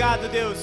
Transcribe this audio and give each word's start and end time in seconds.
obrigado, 0.00 0.30
Deus, 0.30 0.58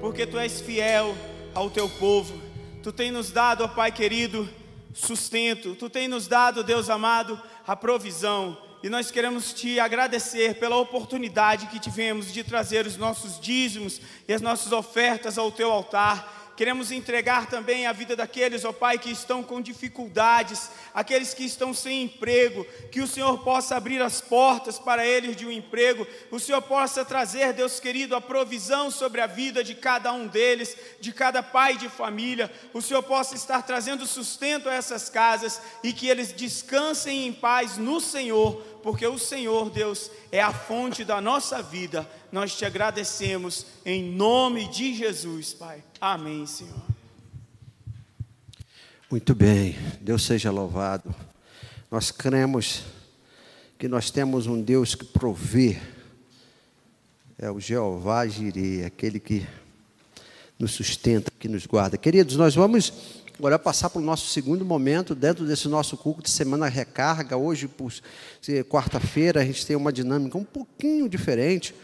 porque 0.00 0.26
tu 0.26 0.38
és 0.38 0.62
fiel 0.62 1.14
ao 1.54 1.68
teu 1.68 1.90
povo. 1.90 2.40
Tu 2.82 2.90
tem 2.90 3.10
nos 3.10 3.30
dado, 3.30 3.64
ó 3.64 3.68
Pai 3.68 3.92
querido, 3.92 4.48
sustento. 4.94 5.74
Tu 5.74 5.90
tem 5.90 6.08
nos 6.08 6.26
dado, 6.26 6.64
Deus 6.64 6.88
amado, 6.88 7.38
a 7.66 7.76
provisão. 7.76 8.56
E 8.82 8.88
nós 8.88 9.10
queremos 9.10 9.52
te 9.52 9.78
agradecer 9.78 10.54
pela 10.54 10.76
oportunidade 10.76 11.66
que 11.66 11.78
tivemos 11.78 12.32
de 12.32 12.42
trazer 12.42 12.86
os 12.86 12.96
nossos 12.96 13.38
dízimos 13.38 14.00
e 14.26 14.32
as 14.32 14.40
nossas 14.40 14.72
ofertas 14.72 15.36
ao 15.36 15.52
teu 15.52 15.70
altar. 15.70 16.41
Queremos 16.56 16.92
entregar 16.92 17.46
também 17.46 17.86
a 17.86 17.92
vida 17.92 18.14
daqueles, 18.14 18.64
ó 18.64 18.72
Pai, 18.72 18.98
que 18.98 19.10
estão 19.10 19.42
com 19.42 19.60
dificuldades, 19.60 20.70
aqueles 20.92 21.32
que 21.32 21.44
estão 21.44 21.72
sem 21.72 22.02
emprego, 22.02 22.66
que 22.90 23.00
o 23.00 23.06
Senhor 23.06 23.42
possa 23.42 23.74
abrir 23.74 24.02
as 24.02 24.20
portas 24.20 24.78
para 24.78 25.06
eles 25.06 25.34
de 25.34 25.46
um 25.46 25.50
emprego, 25.50 26.06
o 26.30 26.38
Senhor 26.38 26.60
possa 26.60 27.04
trazer, 27.04 27.54
Deus 27.54 27.80
querido, 27.80 28.14
a 28.14 28.20
provisão 28.20 28.90
sobre 28.90 29.22
a 29.22 29.26
vida 29.26 29.64
de 29.64 29.74
cada 29.74 30.12
um 30.12 30.26
deles, 30.26 30.76
de 31.00 31.10
cada 31.10 31.42
pai 31.42 31.76
de 31.76 31.88
família, 31.88 32.52
o 32.74 32.82
Senhor 32.82 33.02
possa 33.02 33.34
estar 33.34 33.62
trazendo 33.62 34.06
sustento 34.06 34.68
a 34.68 34.74
essas 34.74 35.08
casas 35.08 35.60
e 35.82 35.92
que 35.92 36.08
eles 36.08 36.32
descansem 36.32 37.26
em 37.26 37.32
paz 37.32 37.78
no 37.78 38.00
Senhor, 38.00 38.62
porque 38.82 39.06
o 39.06 39.18
Senhor, 39.18 39.70
Deus, 39.70 40.10
é 40.30 40.40
a 40.42 40.52
fonte 40.52 41.04
da 41.04 41.20
nossa 41.20 41.62
vida. 41.62 42.08
Nós 42.30 42.56
te 42.56 42.64
agradecemos 42.64 43.66
em 43.84 44.02
nome 44.02 44.68
de 44.68 44.94
Jesus, 44.94 45.54
Pai. 45.54 45.82
Amém, 46.00 46.46
Senhor. 46.46 46.82
Muito 49.10 49.34
bem, 49.34 49.76
Deus 50.00 50.22
seja 50.22 50.50
louvado. 50.50 51.14
Nós 51.90 52.10
cremos 52.10 52.82
que 53.78 53.86
nós 53.86 54.10
temos 54.10 54.46
um 54.46 54.62
Deus 54.62 54.94
que 54.94 55.04
provê, 55.04 55.78
é 57.38 57.50
o 57.50 57.60
Jeová 57.60 58.26
Jireh, 58.26 58.86
aquele 58.86 59.20
que 59.20 59.46
nos 60.58 60.72
sustenta, 60.72 61.30
que 61.38 61.48
nos 61.48 61.66
guarda. 61.66 61.98
Queridos, 61.98 62.36
nós 62.36 62.54
vamos 62.54 63.21
agora 63.42 63.58
passar 63.58 63.90
para 63.90 64.00
o 64.00 64.04
nosso 64.04 64.28
segundo 64.28 64.64
momento, 64.64 65.16
dentro 65.16 65.44
desse 65.44 65.66
nosso 65.66 65.96
culto 65.96 66.22
de 66.22 66.30
semana 66.30 66.68
recarga. 66.68 67.36
Hoje, 67.36 67.66
por 67.66 67.92
quarta-feira, 68.68 69.40
a 69.40 69.44
gente 69.44 69.66
tem 69.66 69.74
uma 69.74 69.92
dinâmica 69.92 70.38
um 70.38 70.44
pouquinho 70.44 71.08
diferente, 71.08 71.74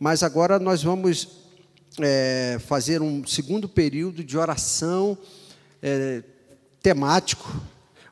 mas 0.00 0.24
agora 0.24 0.58
nós 0.58 0.82
vamos 0.82 1.28
é, 2.00 2.58
fazer 2.66 3.02
um 3.02 3.24
segundo 3.24 3.68
período 3.68 4.24
de 4.24 4.36
oração 4.36 5.16
é, 5.80 6.24
temático, 6.82 7.54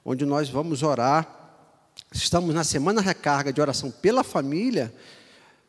onde 0.04 0.24
nós 0.24 0.48
vamos 0.48 0.84
orar. 0.84 1.66
Estamos 2.12 2.54
na 2.54 2.62
semana 2.62 3.00
recarga 3.00 3.52
de 3.52 3.60
oração 3.60 3.90
pela 3.90 4.22
família. 4.22 4.94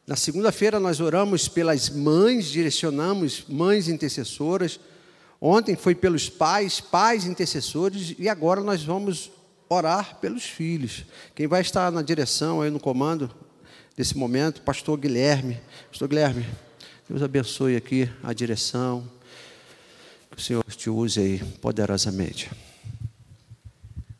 Na 0.05 0.15
segunda-feira 0.15 0.79
nós 0.79 0.99
oramos 0.99 1.47
pelas 1.47 1.89
mães, 1.89 2.45
direcionamos 2.45 3.45
mães 3.49 3.87
intercessoras. 3.87 4.79
Ontem 5.39 5.75
foi 5.75 5.93
pelos 5.93 6.29
pais, 6.29 6.79
pais 6.79 7.25
intercessores, 7.25 8.15
e 8.17 8.29
agora 8.29 8.61
nós 8.61 8.83
vamos 8.83 9.31
orar 9.67 10.17
pelos 10.17 10.43
filhos. 10.43 11.05
Quem 11.33 11.47
vai 11.47 11.61
estar 11.61 11.91
na 11.91 12.01
direção 12.01 12.61
aí 12.61 12.69
no 12.69 12.79
comando 12.79 13.29
desse 13.95 14.17
momento, 14.17 14.61
pastor 14.61 14.97
Guilherme. 14.97 15.59
Pastor 15.89 16.07
Guilherme, 16.07 16.45
Deus 17.09 17.21
abençoe 17.21 17.75
aqui 17.75 18.09
a 18.23 18.33
direção. 18.33 19.09
Que 20.31 20.37
o 20.37 20.41
Senhor 20.41 20.63
te 20.63 20.89
use 20.89 21.19
aí 21.19 21.39
poderosamente. 21.61 22.51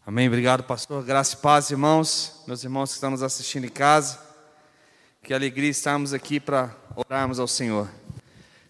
Amém. 0.05 0.27
Obrigado, 0.27 0.63
pastor. 0.63 1.03
Graça 1.03 1.35
e 1.35 1.37
paz, 1.37 1.71
irmãos, 1.71 2.43
meus 2.47 2.63
irmãos 2.63 2.91
que 2.91 2.95
estão 2.95 3.09
nos 3.09 3.23
assistindo 3.23 3.65
em 3.65 3.69
casa. 3.69 4.19
Que 5.23 5.33
alegria 5.33 5.69
estarmos 5.69 6.13
aqui 6.13 6.39
para 6.39 6.75
orarmos 6.95 7.39
ao 7.39 7.47
Senhor. 7.47 7.89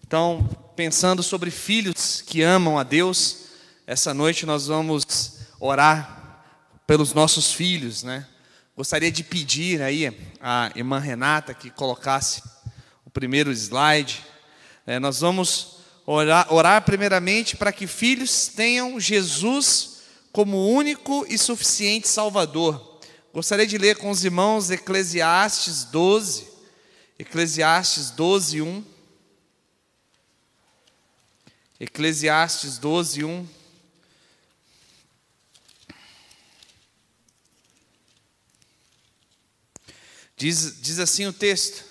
Então, 0.06 0.48
pensando 0.74 1.22
sobre 1.22 1.50
filhos 1.50 1.95
que 2.20 2.42
amam 2.42 2.78
a 2.78 2.82
Deus, 2.82 3.46
essa 3.86 4.12
noite 4.12 4.44
nós 4.46 4.66
vamos 4.66 5.38
orar 5.60 6.44
pelos 6.86 7.12
nossos 7.12 7.52
filhos, 7.52 8.02
né? 8.02 8.26
Gostaria 8.76 9.10
de 9.10 9.24
pedir 9.24 9.80
aí 9.80 10.14
a 10.40 10.70
irmã 10.74 10.98
Renata 10.98 11.54
que 11.54 11.70
colocasse 11.70 12.42
o 13.04 13.10
primeiro 13.10 13.50
slide. 13.50 14.22
É, 14.86 14.98
nós 14.98 15.20
vamos 15.20 15.78
orar, 16.04 16.52
orar 16.52 16.82
primeiramente 16.82 17.56
para 17.56 17.72
que 17.72 17.86
filhos 17.86 18.48
tenham 18.48 19.00
Jesus 19.00 19.96
como 20.30 20.68
único 20.68 21.24
e 21.28 21.38
suficiente 21.38 22.06
Salvador. 22.06 23.00
Gostaria 23.32 23.66
de 23.66 23.78
ler 23.78 23.96
com 23.96 24.10
os 24.10 24.24
irmãos 24.24 24.70
Eclesiastes 24.70 25.84
12, 25.84 26.46
Eclesiastes 27.18 28.10
12, 28.10 28.60
1. 28.62 28.84
Eclesiastes 31.78 32.78
12, 32.78 33.22
1. 33.22 33.46
Diz, 40.38 40.80
diz 40.80 40.98
assim 40.98 41.26
o 41.26 41.32
texto: 41.34 41.84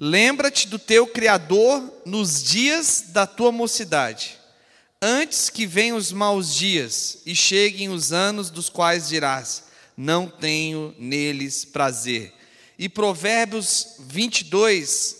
Lembra-te 0.00 0.66
do 0.66 0.80
teu 0.80 1.06
Criador 1.06 2.02
nos 2.04 2.42
dias 2.42 3.04
da 3.08 3.24
tua 3.24 3.52
mocidade, 3.52 4.36
antes 5.00 5.48
que 5.48 5.64
venham 5.64 5.96
os 5.96 6.10
maus 6.10 6.52
dias 6.52 7.18
e 7.24 7.36
cheguem 7.36 7.88
os 7.90 8.12
anos 8.12 8.50
dos 8.50 8.68
quais 8.68 9.08
dirás: 9.08 9.64
Não 9.96 10.28
tenho 10.28 10.92
neles 10.98 11.64
prazer. 11.64 12.34
E 12.76 12.88
Provérbios 12.88 13.96
22, 14.00 15.17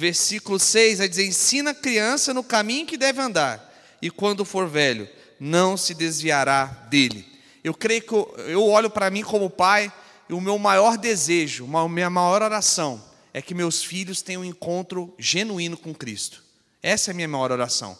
versículo 0.00 0.58
6, 0.58 0.98
vai 0.98 1.08
dizer: 1.08 1.26
Ensina 1.26 1.72
a 1.72 1.74
criança 1.74 2.32
no 2.32 2.42
caminho 2.42 2.86
que 2.86 2.96
deve 2.96 3.20
andar, 3.20 3.70
e 4.00 4.10
quando 4.10 4.46
for 4.46 4.66
velho, 4.66 5.06
não 5.38 5.76
se 5.76 5.92
desviará 5.92 6.64
dele. 6.88 7.26
Eu 7.62 7.74
creio 7.74 8.00
que 8.00 8.12
eu, 8.12 8.34
eu 8.46 8.66
olho 8.66 8.88
para 8.88 9.10
mim 9.10 9.22
como 9.22 9.50
pai 9.50 9.92
e 10.26 10.32
o 10.32 10.40
meu 10.40 10.58
maior 10.58 10.96
desejo, 10.96 11.68
a 11.76 11.88
minha 11.88 12.08
maior 12.08 12.40
oração, 12.40 13.04
é 13.34 13.42
que 13.42 13.54
meus 13.54 13.84
filhos 13.84 14.22
tenham 14.22 14.40
um 14.40 14.44
encontro 14.44 15.14
genuíno 15.18 15.76
com 15.76 15.94
Cristo. 15.94 16.42
Essa 16.82 17.10
é 17.10 17.12
a 17.12 17.14
minha 17.14 17.28
maior 17.28 17.52
oração. 17.52 17.96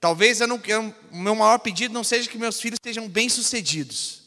Talvez 0.00 0.40
eu 0.40 0.48
não, 0.48 0.58
eu, 0.66 0.94
o 1.12 1.16
meu 1.16 1.34
maior 1.34 1.58
pedido 1.58 1.92
não 1.92 2.02
seja 2.02 2.28
que 2.28 2.38
meus 2.38 2.58
filhos 2.58 2.78
sejam 2.82 3.06
bem-sucedidos, 3.06 4.22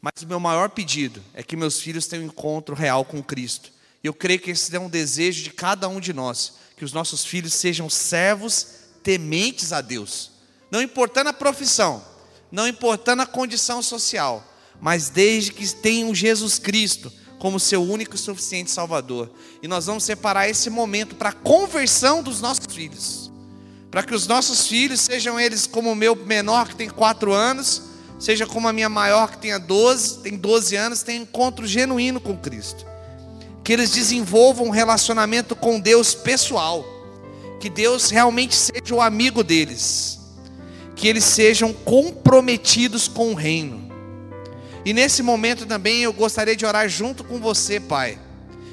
mas 0.00 0.22
o 0.22 0.26
meu 0.26 0.40
maior 0.40 0.70
pedido 0.70 1.22
é 1.34 1.42
que 1.42 1.56
meus 1.56 1.78
filhos 1.78 2.06
tenham 2.06 2.24
um 2.24 2.28
encontro 2.28 2.74
real 2.74 3.04
com 3.04 3.22
Cristo. 3.22 3.70
E 4.02 4.06
eu 4.06 4.14
creio 4.14 4.40
que 4.40 4.50
esse 4.50 4.74
é 4.74 4.80
um 4.80 4.88
desejo 4.88 5.42
de 5.42 5.50
cada 5.50 5.88
um 5.88 6.00
de 6.00 6.12
nós, 6.12 6.54
que 6.76 6.84
os 6.84 6.92
nossos 6.92 7.24
filhos 7.24 7.52
sejam 7.52 7.90
servos 7.90 8.66
tementes 9.02 9.72
a 9.72 9.80
Deus, 9.80 10.30
não 10.70 10.80
importando 10.80 11.30
a 11.30 11.34
profissão, 11.34 12.04
não 12.50 12.66
importando 12.66 13.22
a 13.22 13.26
condição 13.26 13.82
social, 13.82 14.46
mas 14.80 15.08
desde 15.08 15.52
que 15.52 15.74
tenham 15.74 16.14
Jesus 16.14 16.58
Cristo 16.58 17.12
como 17.38 17.58
seu 17.58 17.82
único 17.82 18.14
e 18.14 18.18
suficiente 18.18 18.70
Salvador. 18.70 19.30
E 19.62 19.68
nós 19.68 19.86
vamos 19.86 20.04
separar 20.04 20.48
esse 20.48 20.68
momento 20.68 21.14
para 21.14 21.30
a 21.30 21.32
conversão 21.34 22.22
dos 22.22 22.40
nossos 22.40 22.66
filhos. 22.72 23.30
Para 23.90 24.02
que 24.02 24.14
os 24.14 24.26
nossos 24.26 24.66
filhos, 24.66 25.00
sejam 25.00 25.40
eles 25.40 25.66
como 25.66 25.90
o 25.90 25.96
meu 25.96 26.14
menor 26.14 26.68
que 26.68 26.76
tem 26.76 26.88
4 26.88 27.32
anos, 27.32 27.82
seja 28.18 28.46
como 28.46 28.68
a 28.68 28.72
minha 28.72 28.88
maior 28.90 29.30
que 29.30 29.38
tenha 29.38 29.58
12, 29.58 30.18
tem 30.18 30.36
12 30.36 30.76
anos, 30.76 31.02
tenha 31.02 31.22
encontro 31.22 31.66
genuíno 31.66 32.20
com 32.20 32.36
Cristo. 32.36 32.86
Que 33.70 33.74
eles 33.74 33.92
desenvolvam 33.92 34.66
um 34.66 34.70
relacionamento 34.70 35.54
com 35.54 35.78
Deus 35.78 36.12
pessoal. 36.12 36.84
Que 37.60 37.70
Deus 37.70 38.10
realmente 38.10 38.56
seja 38.56 38.92
o 38.92 39.00
amigo 39.00 39.44
deles. 39.44 40.18
Que 40.96 41.06
eles 41.06 41.22
sejam 41.22 41.72
comprometidos 41.72 43.06
com 43.06 43.30
o 43.30 43.34
reino 43.34 43.90
e 44.84 44.92
nesse 44.92 45.22
momento 45.22 45.66
também 45.66 46.02
eu 46.02 46.12
gostaria 46.12 46.56
de 46.56 46.64
orar 46.64 46.88
junto 46.88 47.22
com 47.22 47.38
você, 47.38 47.78
Pai, 47.78 48.18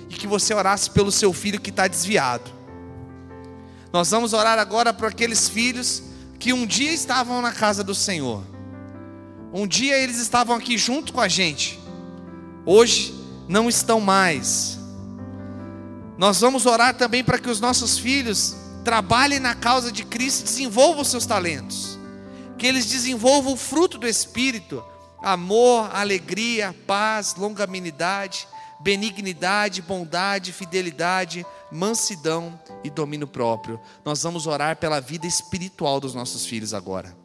e 0.09 0.13
que 0.13 0.25
você 0.25 0.53
orasse 0.53 0.89
pelo 0.89 1.11
seu 1.11 1.33
filho 1.33 1.59
que 1.59 1.69
está 1.69 1.87
desviado. 1.87 2.49
Nós 3.91 4.09
vamos 4.11 4.33
orar 4.33 4.57
agora 4.57 4.93
por 4.93 5.09
aqueles 5.09 5.49
filhos 5.49 6.03
que 6.39 6.53
um 6.53 6.65
dia 6.65 6.93
estavam 6.93 7.41
na 7.41 7.51
casa 7.51 7.83
do 7.83 7.93
Senhor, 7.93 8.43
um 9.53 9.65
dia 9.65 9.97
eles 9.97 10.17
estavam 10.17 10.55
aqui 10.55 10.77
junto 10.77 11.11
com 11.11 11.19
a 11.19 11.27
gente, 11.27 11.79
hoje 12.65 13.13
não 13.47 13.67
estão 13.67 13.99
mais. 13.99 14.76
Nós 16.17 16.39
vamos 16.41 16.65
orar 16.65 16.95
também 16.95 17.23
para 17.23 17.39
que 17.39 17.49
os 17.49 17.59
nossos 17.59 17.99
filhos 17.99 18.55
trabalhem 18.83 19.39
na 19.39 19.53
causa 19.53 19.91
de 19.91 20.03
Cristo 20.03 20.41
e 20.41 20.45
desenvolvam 20.45 21.03
seus 21.03 21.25
talentos, 21.25 21.99
que 22.57 22.65
eles 22.65 22.85
desenvolvam 22.85 23.53
o 23.53 23.57
fruto 23.57 23.97
do 23.97 24.07
Espírito 24.07 24.83
amor, 25.21 25.89
alegria, 25.93 26.75
paz, 26.85 27.35
longanimidade, 27.35 28.47
benignidade, 28.79 29.81
bondade, 29.81 30.53
fidelidade, 30.53 31.45
mansidão 31.71 32.59
e 32.83 32.89
domínio 32.89 33.27
próprio. 33.27 33.79
Nós 34.05 34.21
vamos 34.23 34.47
orar 34.47 34.77
pela 34.77 34.99
vida 34.99 35.25
espiritual 35.25 35.99
dos 35.99 36.13
nossos 36.13 36.45
filhos 36.45 36.73
agora. 36.73 37.15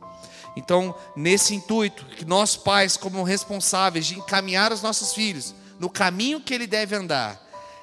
Então, 0.57 0.95
nesse 1.17 1.55
intuito, 1.55 2.05
que 2.17 2.25
nós 2.25 2.57
pais, 2.57 2.97
como 2.97 3.23
responsáveis 3.23 4.07
de 4.07 4.19
encaminhar 4.19 4.73
os 4.73 4.83
nossos 4.83 5.15
filhos 5.15 5.55
no 5.79 5.89
caminho 5.89 6.41
que 6.41 6.53
ele 6.53 6.67
deve 6.67 6.95
andar, 6.95 7.41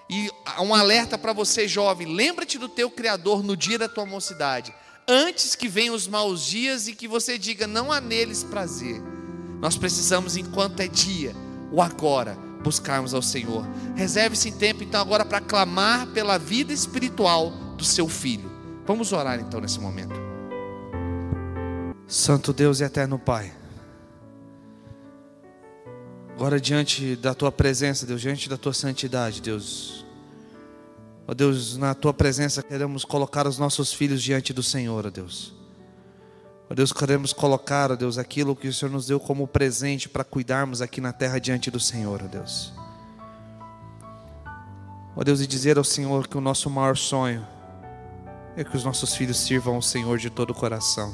E 0.10 0.32
um 0.60 0.74
alerta 0.74 1.18
para 1.18 1.34
você, 1.34 1.68
jovem: 1.68 2.14
lembra-te 2.14 2.58
do 2.58 2.68
teu 2.68 2.90
Criador 2.90 3.44
no 3.44 3.56
dia 3.56 3.78
da 3.78 3.88
tua 3.88 4.06
mocidade, 4.06 4.74
antes 5.08 5.56
que 5.56 5.68
venham 5.68 5.94
os 5.94 6.08
maus 6.08 6.44
dias 6.44 6.88
e 6.88 6.96
que 6.96 7.08
você 7.08 7.38
diga: 7.38 7.68
não 7.68 7.92
há 7.92 8.02
neles 8.02 8.44
prazer. 8.44 9.02
Nós 9.62 9.78
precisamos, 9.78 10.38
enquanto 10.38 10.80
é 10.80 10.88
dia, 10.88 11.36
o 11.72 11.82
agora, 11.82 12.36
buscarmos 12.64 13.14
ao 13.14 13.22
Senhor. 13.22 13.68
Reserve-se 13.96 14.52
tempo, 14.54 14.84
então, 14.84 15.02
agora 15.02 15.26
para 15.26 15.42
clamar 15.42 16.08
pela 16.08 16.38
vida 16.38 16.74
espiritual 16.74 17.52
do 17.78 17.84
seu 17.84 18.08
filho. 18.08 18.50
Vamos 18.88 19.12
orar, 19.12 19.40
então, 19.40 19.60
nesse 19.60 19.80
momento. 19.80 20.16
Santo 22.08 22.52
Deus 22.52 22.80
e 22.80 22.84
eterno 22.84 23.20
Pai. 23.20 23.54
Agora, 26.34 26.60
diante 26.60 27.18
da 27.18 27.34
tua 27.34 27.52
presença, 27.52 28.06
Deus, 28.06 28.22
diante 28.22 28.48
da 28.48 28.58
tua 28.58 28.74
santidade, 28.74 29.42
Deus. 29.42 29.99
Ó 31.30 31.34
Deus, 31.36 31.78
na 31.78 31.94
tua 31.94 32.12
presença 32.12 32.64
queremos 32.64 33.06
colocar 33.06 33.46
os 33.46 33.60
nossos 33.60 33.94
filhos 33.94 34.24
diante 34.24 34.52
do 34.52 34.64
Senhor, 34.64 35.06
ó 35.06 35.12
Deus. 35.12 35.54
Ó 36.68 36.74
Deus, 36.74 36.92
queremos 36.92 37.34
colocar, 37.34 37.92
ó 37.92 37.96
Deus, 37.96 38.18
aquilo 38.18 38.56
que 38.56 38.68
o 38.68 38.74
Senhor 38.74 38.92
nos 38.92 39.06
deu 39.06 39.20
como 39.20 39.48
presente 39.48 40.10
para 40.10 40.24
cuidarmos 40.24 40.82
aqui 40.82 41.00
na 41.00 41.14
terra 41.14 41.38
diante 41.38 41.70
do 41.70 41.80
Senhor, 41.80 42.24
ó 42.24 42.28
Deus. 42.28 42.74
Ó 45.16 45.24
Deus, 45.24 45.40
e 45.40 45.46
dizer 45.46 45.78
ao 45.78 45.84
Senhor 45.84 46.28
que 46.28 46.36
o 46.36 46.42
nosso 46.42 46.68
maior 46.68 46.98
sonho 46.98 47.46
é 48.58 48.64
que 48.64 48.76
os 48.76 48.84
nossos 48.84 49.14
filhos 49.14 49.38
sirvam 49.38 49.76
ao 49.76 49.84
Senhor 49.84 50.18
de 50.18 50.32
todo 50.32 50.50
o 50.50 50.56
coração. 50.56 51.14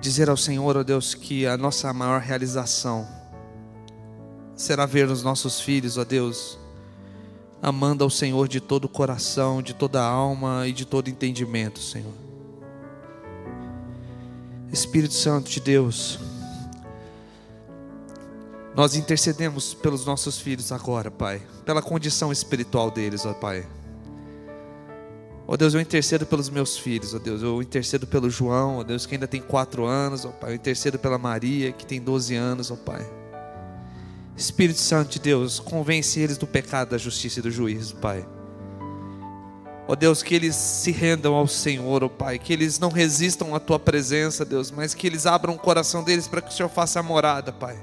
Dizer 0.00 0.30
ao 0.30 0.36
Senhor, 0.36 0.76
ó 0.76 0.84
Deus, 0.84 1.12
que 1.12 1.44
a 1.44 1.56
nossa 1.56 1.92
maior 1.92 2.20
realização 2.20 3.04
será 4.56 4.86
ver 4.86 5.08
os 5.08 5.22
nossos 5.22 5.60
filhos, 5.60 5.96
ó 5.98 6.04
Deus, 6.04 6.58
amando 7.60 8.04
ao 8.04 8.10
Senhor 8.10 8.48
de 8.48 8.60
todo 8.60 8.84
o 8.86 8.88
coração, 8.88 9.62
de 9.62 9.74
toda 9.74 10.00
a 10.00 10.06
alma 10.06 10.66
e 10.66 10.72
de 10.72 10.84
todo 10.84 11.08
entendimento, 11.08 11.80
Senhor. 11.80 12.12
Espírito 14.72 15.14
Santo 15.14 15.50
de 15.50 15.60
Deus, 15.60 16.18
nós 18.74 18.94
intercedemos 18.94 19.74
pelos 19.74 20.06
nossos 20.06 20.38
filhos 20.38 20.72
agora, 20.72 21.10
Pai, 21.10 21.42
pela 21.64 21.82
condição 21.82 22.32
espiritual 22.32 22.90
deles, 22.90 23.26
ó 23.26 23.34
Pai. 23.34 23.66
Ó 25.46 25.56
Deus, 25.56 25.74
eu 25.74 25.80
intercedo 25.80 26.24
pelos 26.24 26.48
meus 26.48 26.78
filhos, 26.78 27.14
ó 27.14 27.18
Deus, 27.18 27.42
eu 27.42 27.60
intercedo 27.60 28.06
pelo 28.06 28.30
João, 28.30 28.78
ó 28.78 28.82
Deus, 28.82 29.04
que 29.04 29.14
ainda 29.14 29.28
tem 29.28 29.42
quatro 29.42 29.84
anos, 29.84 30.24
ó 30.24 30.30
Pai, 30.30 30.52
eu 30.52 30.54
intercedo 30.54 30.98
pela 30.98 31.18
Maria, 31.18 31.70
que 31.72 31.84
tem 31.84 32.00
doze 32.00 32.34
anos, 32.34 32.70
ó 32.70 32.76
Pai. 32.76 33.21
Espírito 34.36 34.80
Santo 34.80 35.10
de 35.10 35.18
Deus, 35.20 35.60
convence 35.60 36.18
eles 36.18 36.38
do 36.38 36.46
pecado, 36.46 36.90
da 36.90 36.98
justiça 36.98 37.38
e 37.38 37.42
do 37.42 37.50
juízo, 37.50 37.96
Pai. 37.96 38.26
Ó 39.86 39.94
Deus, 39.94 40.22
que 40.22 40.34
eles 40.34 40.54
se 40.54 40.90
rendam 40.90 41.34
ao 41.34 41.46
Senhor, 41.46 42.02
ó 42.02 42.08
Pai, 42.08 42.38
que 42.38 42.52
eles 42.52 42.78
não 42.78 42.88
resistam 42.88 43.54
à 43.54 43.60
Tua 43.60 43.78
presença, 43.78 44.44
Deus, 44.44 44.70
mas 44.70 44.94
que 44.94 45.06
eles 45.06 45.26
abram 45.26 45.54
o 45.54 45.58
coração 45.58 46.02
deles 46.02 46.26
para 46.26 46.40
que 46.40 46.48
o 46.48 46.52
Senhor 46.52 46.68
faça 46.68 47.00
a 47.00 47.02
morada, 47.02 47.52
Pai. 47.52 47.76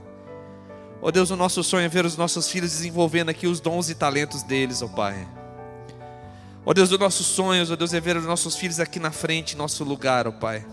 Ó 1.02 1.12
Deus, 1.12 1.30
o 1.30 1.36
nosso 1.36 1.64
sonho 1.64 1.86
é 1.86 1.90
ver 1.90 2.06
os 2.06 2.18
nossos 2.18 2.50
filhos 2.50 2.72
desenvolvendo 2.72 3.30
aqui 3.30 3.48
os 3.48 3.60
dons 3.60 3.90
e 3.90 3.96
talentos 3.96 4.44
deles, 4.44 4.82
ó 4.82 4.88
Pai. 4.88 5.28
Ó 6.66 6.74
Deus, 6.74 6.92
o 6.92 6.98
nosso 6.98 7.24
sonho, 7.24 7.66
ó 7.72 7.76
Deus, 7.76 7.94
é 7.94 8.00
ver 8.00 8.18
os 8.18 8.26
nossos 8.26 8.56
filhos 8.56 8.80
aqui 8.80 9.00
na 9.00 9.12
frente, 9.12 9.56
nosso 9.56 9.84
lugar, 9.84 10.28
ó 10.28 10.32
Pai. 10.32 10.66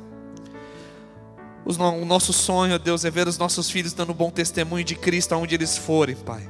O 1.67 2.05
nosso 2.05 2.33
sonho, 2.33 2.79
Deus, 2.79 3.05
é 3.05 3.11
ver 3.11 3.27
os 3.27 3.37
nossos 3.37 3.69
filhos 3.69 3.93
dando 3.93 4.15
bom 4.15 4.31
testemunho 4.31 4.85
de 4.85 4.95
Cristo 4.95 5.33
aonde 5.33 5.57
eles 5.57 5.77
forem, 5.77 6.15
Pai. 6.15 6.49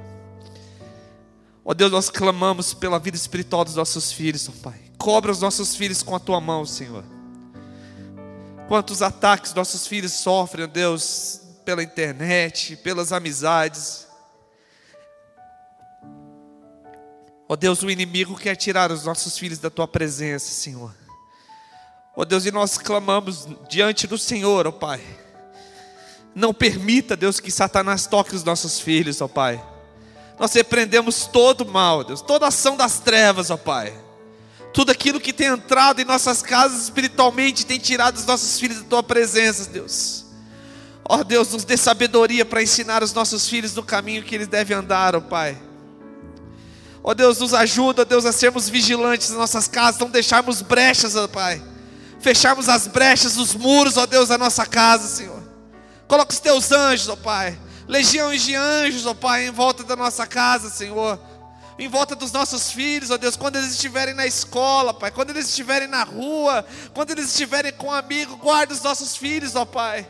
Ó 1.65 1.73
Deus, 1.73 1.91
nós 1.91 2.11
clamamos 2.11 2.75
pela 2.75 2.99
vida 2.99 3.17
espiritual 3.17 3.65
dos 3.65 3.77
nossos 3.77 4.13
filhos, 4.13 4.47
ó 4.47 4.53
Pai. 4.63 4.79
Cobra 4.99 5.33
os 5.33 5.41
nossos 5.41 5.75
filhos 5.75 6.03
com 6.03 6.15
a 6.15 6.21
tua 6.21 6.39
mão, 6.39 6.67
Senhor. 6.67 7.03
Quantos 8.69 9.01
ataques 9.01 9.55
nossos 9.55 9.87
filhos 9.87 10.13
sofrem, 10.13 10.67
ó 10.67 10.69
Deus, 10.69 11.41
pela 11.65 11.83
internet, 11.83 12.77
pelas 12.77 13.11
amizades. 13.11 14.07
Ó 17.49 17.57
Deus, 17.57 17.83
o 17.83 17.91
inimigo 17.91 18.37
quer 18.37 18.55
tirar 18.55 18.93
os 18.93 19.07
nossos 19.07 19.39
filhos 19.39 19.59
da 19.59 19.71
tua 19.71 19.89
presença, 19.89 20.53
Senhor. 20.53 21.06
Ó 22.17 22.23
oh 22.23 22.25
Deus, 22.25 22.47
e 22.47 22.51
nós 22.51 22.79
clamamos 22.79 23.47
diante 23.69 24.07
do 24.07 24.17
Senhor, 24.17 24.67
ó 24.67 24.71
oh 24.71 24.73
Pai. 24.73 25.03
Não 26.35 26.55
permita, 26.55 27.15
Deus, 27.15 27.39
que 27.39 27.51
Satanás 27.51 28.07
toque 28.07 28.35
os 28.35 28.43
nossos 28.43 28.81
filhos, 28.81 29.21
ó 29.21 29.27
oh 29.27 29.29
Pai. 29.29 29.63
Nós 30.39 30.55
repreendemos 30.55 31.27
todo 31.27 31.67
mal, 31.67 32.03
Deus, 32.03 32.23
toda 32.23 32.47
ação 32.47 32.75
das 32.75 32.99
trevas, 33.01 33.51
ó 33.51 33.59
Pai. 33.59 33.93
Tudo 34.73 34.93
aquilo 34.93 35.21
que 35.21 35.31
tem 35.31 35.49
entrado 35.49 36.01
em 36.01 36.07
nossas 36.07 36.41
casas 36.41 36.85
espiritualmente 36.85 37.67
tem 37.67 37.79
tirado 37.79 38.17
os 38.17 38.25
nossos 38.25 38.59
filhos 38.59 38.79
da 38.79 38.85
tua 38.85 39.03
presença, 39.03 39.69
Deus. 39.69 40.25
Ó 41.05 41.23
Deus, 41.23 41.53
nos 41.53 41.65
dê 41.65 41.77
sabedoria 41.77 42.47
para 42.47 42.62
ensinar 42.62 43.03
os 43.03 43.12
nossos 43.12 43.47
filhos 43.47 43.75
no 43.75 43.83
caminho 43.83 44.23
que 44.23 44.35
eles 44.35 44.49
devem 44.49 44.75
andar, 44.75 45.15
ó 45.15 45.21
Pai. 45.21 45.59
Ó 47.03 47.12
Deus, 47.12 47.41
nos 47.41 47.53
ajuda, 47.53 48.07
Deus, 48.07 48.25
a 48.25 48.33
sermos 48.33 48.71
vigilantes 48.71 49.29
nas 49.29 49.39
nossas 49.39 49.69
casas, 49.69 50.01
não 50.01 50.09
deixarmos 50.09 50.62
brechas, 50.62 51.15
ó 51.15 51.29
Pai 51.29 51.75
fecharmos 52.26 52.69
as 52.69 52.88
brechas, 52.88 53.37
os 53.37 53.55
muros, 53.55 53.96
ó 53.96 54.05
Deus, 54.05 54.31
da 54.31 54.37
nossa 54.37 54.67
casa, 54.67 55.06
Senhor. 55.06 55.40
Coloca 56.08 56.32
os 56.32 56.40
teus 56.40 56.73
anjos, 56.73 57.08
ó 57.08 57.14
Pai, 57.14 57.56
legiões 57.87 58.43
de 58.43 58.52
anjos, 58.52 59.06
ó 59.06 59.14
Pai, 59.14 59.46
em 59.46 59.52
volta 59.52 59.84
da 59.84 59.94
nossa 59.94 60.26
casa, 60.26 60.69
Senhor. 60.69 61.20
Em 61.78 61.87
volta 61.87 62.17
dos 62.17 62.32
nossos 62.32 62.73
filhos, 62.73 63.12
ó 63.12 63.17
Deus, 63.17 63.37
quando 63.37 63.55
eles 63.55 63.70
estiverem 63.70 64.12
na 64.12 64.26
escola, 64.26 64.93
Pai, 64.93 65.12
quando 65.12 65.31
eles 65.31 65.46
estiverem 65.46 65.87
na 65.87 66.02
rua, 66.02 66.67
quando 66.93 67.12
eles 67.12 67.26
estiverem 67.26 67.73
com 67.73 67.87
um 67.87 67.93
amigo, 67.93 68.37
guarda 68.38 68.75
os 68.75 68.82
nossos 68.82 69.17
filhos, 69.17 69.55
ó 69.55 69.64
Pai. 69.64 70.05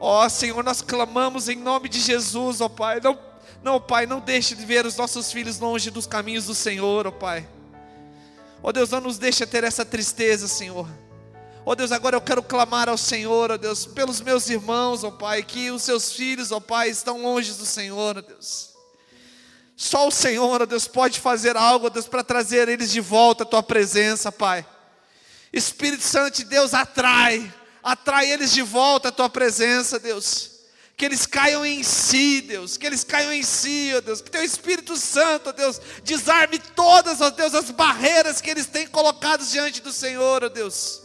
Ó 0.00 0.28
Senhor, 0.28 0.64
nós 0.64 0.82
clamamos 0.82 1.48
em 1.48 1.54
nome 1.54 1.88
de 1.88 2.00
Jesus, 2.00 2.60
ó 2.60 2.68
Pai. 2.68 2.98
Não, 3.00 3.16
não, 3.62 3.80
Pai, 3.80 4.04
não 4.04 4.18
deixe 4.18 4.56
de 4.56 4.66
ver 4.66 4.84
os 4.84 4.96
nossos 4.96 5.30
filhos 5.30 5.60
longe 5.60 5.92
dos 5.92 6.06
caminhos 6.08 6.46
do 6.46 6.56
Senhor, 6.56 7.06
ó 7.06 7.12
Pai. 7.12 7.46
Ó 8.62 8.68
oh 8.68 8.72
Deus, 8.72 8.90
não 8.90 9.00
nos 9.00 9.18
deixa 9.18 9.44
ter 9.46 9.64
essa 9.64 9.84
tristeza, 9.84 10.46
Senhor. 10.46 10.88
Ó 11.64 11.72
oh 11.72 11.74
Deus, 11.74 11.90
agora 11.90 12.16
eu 12.16 12.20
quero 12.20 12.42
clamar 12.42 12.88
ao 12.88 12.96
Senhor, 12.96 13.50
ó 13.50 13.54
oh 13.54 13.58
Deus, 13.58 13.86
pelos 13.86 14.20
meus 14.20 14.48
irmãos, 14.48 15.02
ó 15.02 15.10
Pai, 15.10 15.42
que 15.42 15.70
os 15.70 15.82
seus 15.82 16.12
filhos, 16.12 16.52
ó 16.52 16.60
Pai, 16.60 16.88
estão 16.88 17.22
longe 17.22 17.52
do 17.54 17.66
Senhor, 17.66 18.18
ó 18.18 18.20
Deus. 18.20 18.70
Só 19.76 20.06
o 20.06 20.12
Senhor, 20.12 20.62
ó 20.62 20.66
Deus, 20.66 20.86
pode 20.86 21.18
fazer 21.18 21.56
algo, 21.56 21.86
ó 21.86 21.90
Deus, 21.90 22.06
para 22.06 22.22
trazer 22.22 22.68
eles 22.68 22.92
de 22.92 23.00
volta 23.00 23.42
à 23.42 23.46
tua 23.46 23.62
presença, 23.62 24.30
Pai. 24.30 24.64
Espírito 25.52 26.04
Santo 26.04 26.36
de 26.36 26.44
Deus, 26.44 26.72
atrai, 26.72 27.52
atrai 27.82 28.30
eles 28.30 28.52
de 28.52 28.62
volta 28.62 29.08
à 29.08 29.12
tua 29.12 29.28
presença, 29.28 29.98
Deus 29.98 30.51
que 31.02 31.06
eles 31.06 31.26
caiam 31.26 31.66
em 31.66 31.82
si, 31.82 32.42
Deus, 32.42 32.76
que 32.76 32.86
eles 32.86 33.02
caiam 33.02 33.32
em 33.32 33.42
si, 33.42 33.92
ó 33.92 34.00
Deus, 34.00 34.20
que 34.20 34.30
teu 34.30 34.44
Espírito 34.44 34.96
Santo, 34.96 35.48
ó 35.48 35.52
Deus, 35.52 35.80
desarme 36.04 36.60
todas, 36.60 37.20
ó 37.20 37.28
Deus, 37.28 37.56
as 37.56 37.72
barreiras 37.72 38.40
que 38.40 38.48
eles 38.48 38.66
têm 38.66 38.86
colocadas 38.86 39.50
diante 39.50 39.82
do 39.82 39.92
Senhor, 39.92 40.44
ó 40.44 40.48
Deus. 40.48 41.02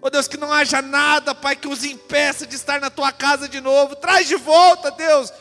Ó 0.00 0.08
Deus, 0.08 0.28
que 0.28 0.36
não 0.36 0.52
haja 0.52 0.80
nada, 0.80 1.34
Pai, 1.34 1.56
que 1.56 1.66
os 1.66 1.82
impeça 1.82 2.46
de 2.46 2.54
estar 2.54 2.80
na 2.80 2.88
tua 2.88 3.10
casa 3.10 3.48
de 3.48 3.60
novo. 3.60 3.96
Traz 3.96 4.28
de 4.28 4.36
volta, 4.36 4.92
Deus, 4.92 5.32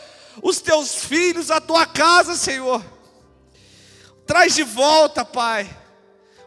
os 0.42 0.60
teus 0.60 1.06
filhos 1.06 1.52
à 1.52 1.62
tua 1.62 1.86
casa, 1.86 2.36
Senhor. 2.36 2.84
Traz 4.26 4.56
de 4.56 4.64
volta, 4.64 5.24
Pai. 5.24 5.70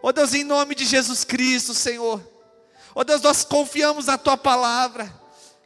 Ó 0.02 0.10
Deus, 0.10 0.34
em 0.34 0.42
nome 0.42 0.74
de 0.74 0.84
Jesus 0.84 1.22
Cristo, 1.22 1.72
Senhor. 1.72 2.20
Ó 2.96 3.04
Deus, 3.04 3.22
nós 3.22 3.44
confiamos 3.44 4.06
na 4.06 4.18
tua 4.18 4.36
palavra 4.36 5.21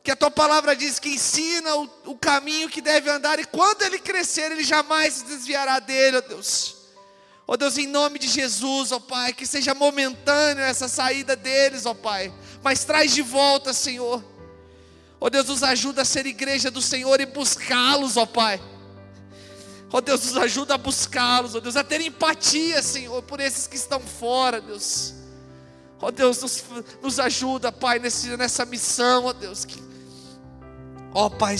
que 0.07 0.13
a 0.13 0.15
tua 0.15 0.31
palavra 0.31 0.77
diz 0.77 1.01
que 1.01 1.09
ensina 1.09 1.75
o, 1.75 1.91
o, 2.05 2.17
caminho 2.17 2.69
que 2.69 2.81
deve 2.81 3.11
andar, 3.11 3.41
e 3.41 3.45
quando 3.45 3.83
ele 3.83 3.99
crescer, 3.99 4.53
ele 4.53 4.63
jamais 4.63 5.15
se 5.15 5.25
desviará 5.25 5.81
dele, 5.81 6.19
ó 6.19 6.21
Deus. 6.21 6.77
Ó 7.45 7.57
Deus, 7.57 7.77
em 7.77 7.89
nome 7.89 8.17
de 8.17 8.29
Jesus, 8.29 8.93
ó 8.93 9.01
Pai, 9.01 9.33
que 9.33 9.45
seja 9.45 9.75
momentâneo 9.75 10.63
essa 10.63 10.87
saída 10.87 11.35
deles, 11.35 11.87
ó 11.87 11.93
Pai, 11.93 12.33
mas 12.63 12.85
traz 12.85 13.13
de 13.13 13.21
volta, 13.21 13.73
Senhor. 13.73 14.25
Ó 15.21 15.29
Deus, 15.29 15.49
nos 15.49 15.65
ajuda 15.65 16.03
a 16.03 16.05
ser 16.05 16.25
igreja 16.25 16.71
do 16.71 16.81
Senhor 16.81 17.21
e 17.21 17.27
buscá-los, 17.27 18.17
ó 18.17 18.27
Pai. 18.27 18.63
Ó 19.91 20.01
Deus, 20.01 20.25
nos 20.25 20.37
ajuda 20.37 20.75
a 20.75 20.79
buscá-los, 20.79 21.57
ó 21.57 21.59
Deus, 21.59 21.75
a 21.75 21.83
ter 21.83 22.01
empatia, 22.01 22.81
Senhor, 22.81 23.21
por 23.25 23.41
esses 23.41 23.67
que 23.67 23.75
estão 23.75 23.99
fora, 23.99 24.61
Deus. 24.61 25.15
Ó 26.01 26.13
Deus, 26.13 26.41
nos, 26.43 26.65
nos 27.03 27.19
ajuda, 27.19 27.73
Pai, 27.73 27.99
nesse, 27.99 28.37
nessa 28.37 28.65
missão, 28.65 29.25
ó 29.25 29.33
Deus, 29.33 29.65
que 29.65 29.85
Ó 31.13 31.27
oh, 31.27 31.31
Pai, 31.31 31.57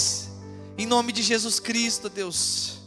em 0.79 0.87
nome 0.87 1.13
de 1.13 1.23
Jesus 1.23 1.59
Cristo, 1.59 2.09
Deus, 2.09 2.79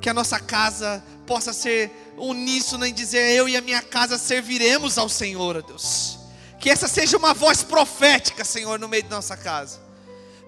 que 0.00 0.08
a 0.08 0.14
nossa 0.14 0.40
casa 0.40 1.02
possa 1.26 1.52
ser 1.52 1.90
uníssona 2.16 2.88
em 2.88 2.94
dizer: 2.94 3.34
Eu 3.34 3.48
e 3.48 3.56
a 3.56 3.60
minha 3.60 3.82
casa 3.82 4.18
serviremos 4.18 4.96
ao 4.98 5.08
Senhor, 5.08 5.62
Deus. 5.62 6.18
Que 6.58 6.70
essa 6.70 6.88
seja 6.88 7.16
uma 7.16 7.34
voz 7.34 7.62
profética, 7.62 8.44
Senhor, 8.44 8.78
no 8.78 8.88
meio 8.88 9.04
da 9.04 9.16
nossa 9.16 9.36
casa. 9.36 9.86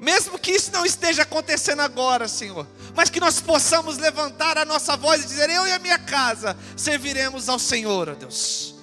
Mesmo 0.01 0.39
que 0.39 0.53
isso 0.53 0.71
não 0.73 0.87
esteja 0.87 1.23
acontecendo 1.23 1.81
agora, 1.83 2.29
Senhor, 2.29 2.67
mas 2.95 3.11
que 3.11 3.19
nós 3.19 3.41
possamos 3.41 3.99
levantar 3.99 4.57
a 4.57 4.65
nossa 4.65 4.97
voz 4.97 5.25
e 5.25 5.27
dizer: 5.27 5.51
Eu 5.51 5.67
e 5.67 5.73
a 5.73 5.79
minha 5.79 5.99
casa 5.99 6.57
serviremos 6.77 7.49
ao 7.49 7.59
Senhor, 7.59 8.09
ó 8.09 8.15
Deus. 8.15 8.75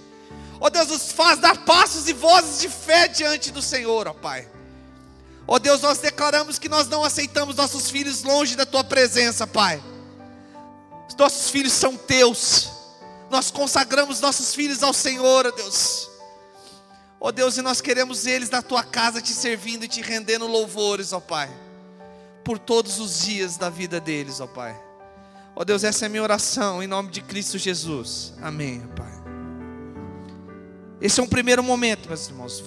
Ó 0.59 0.69
Deus, 0.69 0.87
nos 0.87 1.11
faz 1.11 1.39
dar 1.39 1.65
passos 1.65 2.07
e 2.07 2.13
vozes 2.13 2.59
de 2.61 2.69
fé 2.69 3.07
diante 3.07 3.51
do 3.51 3.61
Senhor, 3.61 4.07
ó 4.07 4.13
Pai. 4.13 4.47
Ó 5.47 5.59
Deus, 5.59 5.81
nós 5.81 5.99
declaramos 5.99 6.57
que 6.57 6.67
nós 6.67 6.87
não 6.87 7.03
aceitamos 7.03 7.55
nossos 7.55 7.89
filhos 7.89 8.23
longe 8.23 8.55
da 8.55 8.65
Tua 8.65 8.83
presença, 8.83 9.45
Pai. 9.45 9.81
Os 11.07 11.15
nossos 11.15 11.49
filhos 11.49 11.73
são 11.73 11.95
Teus. 11.95 12.69
Nós 13.29 13.51
consagramos 13.51 14.19
nossos 14.19 14.55
filhos 14.55 14.81
ao 14.81 14.93
Senhor, 14.93 15.45
ó 15.45 15.51
Deus. 15.51 16.09
Ó 17.19 17.31
Deus, 17.31 17.57
e 17.57 17.61
nós 17.61 17.81
queremos 17.81 18.25
eles 18.25 18.49
na 18.49 18.61
tua 18.61 18.83
casa 18.83 19.21
te 19.21 19.33
servindo 19.33 19.83
e 19.83 19.87
te 19.87 20.01
rendendo 20.01 20.45
louvores, 20.45 21.13
ó 21.13 21.19
Pai, 21.19 21.49
por 22.43 22.59
todos 22.59 22.99
os 22.99 23.21
dias 23.21 23.57
da 23.57 23.69
vida 23.69 23.99
deles, 23.99 24.39
ó 24.39 24.47
Pai. 24.47 24.79
Ó 25.55 25.63
Deus, 25.63 25.83
essa 25.83 26.05
é 26.05 26.07
a 26.07 26.09
minha 26.09 26.21
oração 26.21 26.83
em 26.83 26.87
nome 26.87 27.09
de 27.09 27.21
Cristo 27.21 27.57
Jesus. 27.57 28.33
Amém, 28.41 28.81
Pai. 28.95 29.13
Esse 30.99 31.19
é 31.19 31.23
um 31.23 31.27
primeiro 31.27 31.63
momento, 31.63 32.07
meus 32.07 32.27
irmãos. 32.27 32.63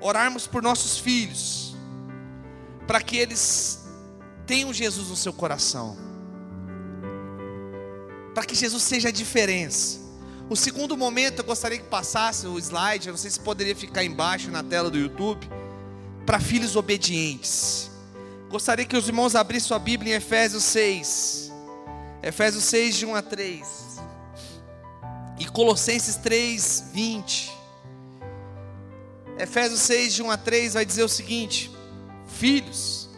Orarmos 0.00 0.46
por 0.46 0.62
nossos 0.62 0.98
filhos, 0.98 1.63
para 2.86 3.00
que 3.00 3.16
eles 3.16 3.80
tenham 4.46 4.72
Jesus 4.72 5.08
no 5.08 5.16
seu 5.16 5.32
coração, 5.32 5.96
para 8.34 8.44
que 8.44 8.54
Jesus 8.54 8.82
seja 8.82 9.08
a 9.08 9.12
diferença. 9.12 9.98
O 10.48 10.56
segundo 10.56 10.96
momento, 10.96 11.38
eu 11.38 11.44
gostaria 11.44 11.78
que 11.78 11.84
passasse 11.84 12.46
o 12.46 12.58
slide, 12.58 13.08
eu 13.08 13.12
não 13.12 13.18
sei 13.18 13.30
se 13.30 13.40
poderia 13.40 13.74
ficar 13.74 14.04
embaixo 14.04 14.50
na 14.50 14.62
tela 14.62 14.90
do 14.90 14.98
YouTube, 14.98 15.48
para 16.26 16.38
filhos 16.38 16.76
obedientes. 16.76 17.90
Gostaria 18.50 18.84
que 18.84 18.96
os 18.96 19.08
irmãos 19.08 19.34
abrissem 19.34 19.68
sua 19.68 19.78
Bíblia 19.78 20.14
em 20.14 20.16
Efésios 20.16 20.62
6, 20.64 21.52
Efésios 22.22 22.64
6, 22.64 22.96
de 22.96 23.06
1 23.06 23.14
a 23.14 23.22
3, 23.22 24.00
e 25.38 25.46
Colossenses 25.46 26.16
3, 26.16 26.90
20. 26.92 27.52
Efésios 29.38 29.80
6, 29.80 30.14
de 30.14 30.22
1 30.22 30.30
a 30.30 30.36
3 30.36 30.74
vai 30.74 30.84
dizer 30.84 31.02
o 31.02 31.08
seguinte: 31.08 31.73
Filhos, 32.38 33.08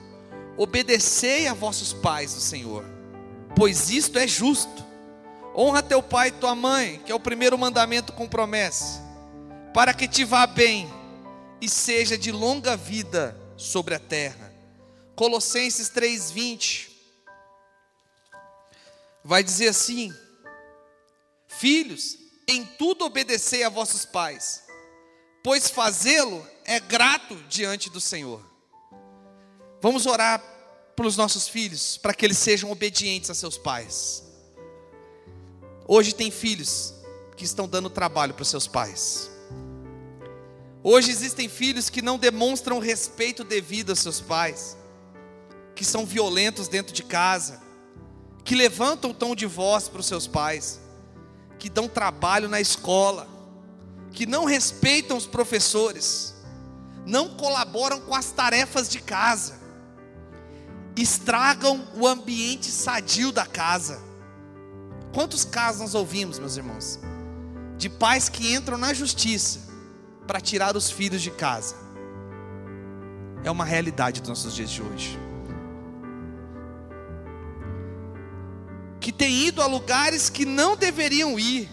obedecei 0.57 1.47
a 1.47 1.55
vossos 1.55 1.93
pais 1.93 2.35
do 2.35 2.41
Senhor, 2.41 2.85
pois 3.57 3.91
isto 3.91 4.19
é 4.19 4.27
justo. 4.27 4.85
Honra 5.55 5.83
teu 5.83 6.03
pai 6.03 6.29
e 6.29 6.33
tua 6.33 6.55
mãe, 6.55 7.01
que 7.05 7.11
é 7.11 7.15
o 7.15 7.21
primeiro 7.21 7.57
mandamento 7.57 8.13
com 8.13 8.29
promessa, 8.29 9.03
para 9.73 9.95
que 9.95 10.07
te 10.07 10.23
vá 10.23 10.47
bem 10.47 10.87
e 11.61 11.69
seja 11.69 12.19
de 12.19 12.31
longa 12.31 12.77
vida 12.77 13.35
sobre 13.57 13.95
a 13.95 13.99
terra. 13.99 14.53
Colossenses 15.15 15.89
3:20 15.89 16.89
vai 19.25 19.43
dizer 19.43 19.69
assim: 19.69 20.15
Filhos, 21.49 22.19
em 22.47 22.65
tudo 22.65 23.07
obedecei 23.07 23.65
a 23.65 23.71
vossos 23.71 24.05
pais, 24.05 24.63
pois 25.43 25.71
fazê-lo 25.71 26.47
é 26.67 26.79
grato 26.79 27.35
diante 27.49 27.89
do 27.89 28.01
Senhor. 28.01 28.56
Vamos 29.87 30.05
orar 30.05 30.43
pelos 30.97 31.17
nossos 31.17 31.47
filhos, 31.47 31.97
para 31.97 32.13
que 32.13 32.27
eles 32.27 32.39
sejam 32.39 32.73
obedientes 32.73 33.31
a 33.31 33.35
seus 33.37 33.57
pais. 33.57 34.25
Hoje 35.87 36.13
tem 36.13 36.29
filhos 36.29 36.93
que 37.37 37.45
estão 37.45 37.69
dando 37.69 37.89
trabalho 37.89 38.35
para 38.35 38.45
seus 38.45 38.67
pais. 38.67 39.31
Hoje 40.83 41.13
existem 41.13 41.49
filhos 41.49 41.89
que 41.89 42.03
não 42.03 42.19
demonstram 42.19 42.81
respeito 42.81 43.45
devido 43.45 43.91
aos 43.91 44.01
seus 44.01 44.21
pais, 44.21 44.77
que 45.77 45.85
são 45.85 46.05
violentos 46.05 46.67
dentro 46.67 46.93
de 46.93 47.05
casa, 47.05 47.63
que 48.43 48.57
levantam 48.57 49.13
o 49.13 49.15
tom 49.15 49.37
de 49.37 49.47
voz 49.47 49.89
para 49.89 50.01
os 50.01 50.07
seus 50.07 50.27
pais, 50.27 50.81
que 51.61 51.71
dão 51.71 51.87
trabalho 51.87 52.49
na 52.49 52.61
escola, 52.61 53.29
que 54.11 54.27
não 54.27 54.47
respeitam 54.47 55.17
os 55.17 55.29
professores, 55.29 56.35
não 57.07 57.37
colaboram 57.37 58.01
com 58.01 58.17
as 58.17 58.33
tarefas 58.33 58.89
de 58.89 59.01
casa, 59.01 59.56
estragam 60.97 61.87
o 61.95 62.07
ambiente 62.07 62.71
sadio 62.71 63.31
da 63.31 63.45
casa. 63.45 64.01
Quantos 65.13 65.45
casos 65.45 65.81
nós 65.81 65.95
ouvimos, 65.95 66.39
meus 66.39 66.57
irmãos, 66.57 66.99
de 67.77 67.89
pais 67.89 68.29
que 68.29 68.55
entram 68.55 68.79
na 68.79 68.95
justiça 68.95 69.61
para 70.27 70.41
tirar 70.41 70.77
os 70.77 70.91
filhos 70.91 71.23
de 71.23 71.31
casa? 71.31 71.77
É 73.45 73.51
uma 73.51 73.65
realidade 73.65 74.21
dos 74.21 74.29
nossos 74.29 74.55
dias 74.55 74.71
de 74.71 74.83
hoje. 74.83 75.19
Que 79.01 79.13
tem 79.13 79.47
ido 79.47 79.63
a 79.63 79.67
lugares 79.67 80.29
que 80.29 80.45
não 80.45 80.77
deveriam 80.77 81.39
ir, 81.39 81.71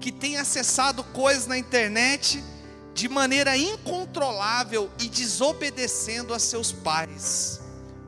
que 0.00 0.10
tem 0.10 0.36
acessado 0.36 1.04
coisas 1.04 1.46
na 1.46 1.56
internet 1.56 2.42
de 2.92 3.08
maneira 3.08 3.56
incontrolável 3.56 4.90
e 5.00 5.08
desobedecendo 5.08 6.32
a 6.32 6.38
seus 6.38 6.70
pais, 6.72 7.60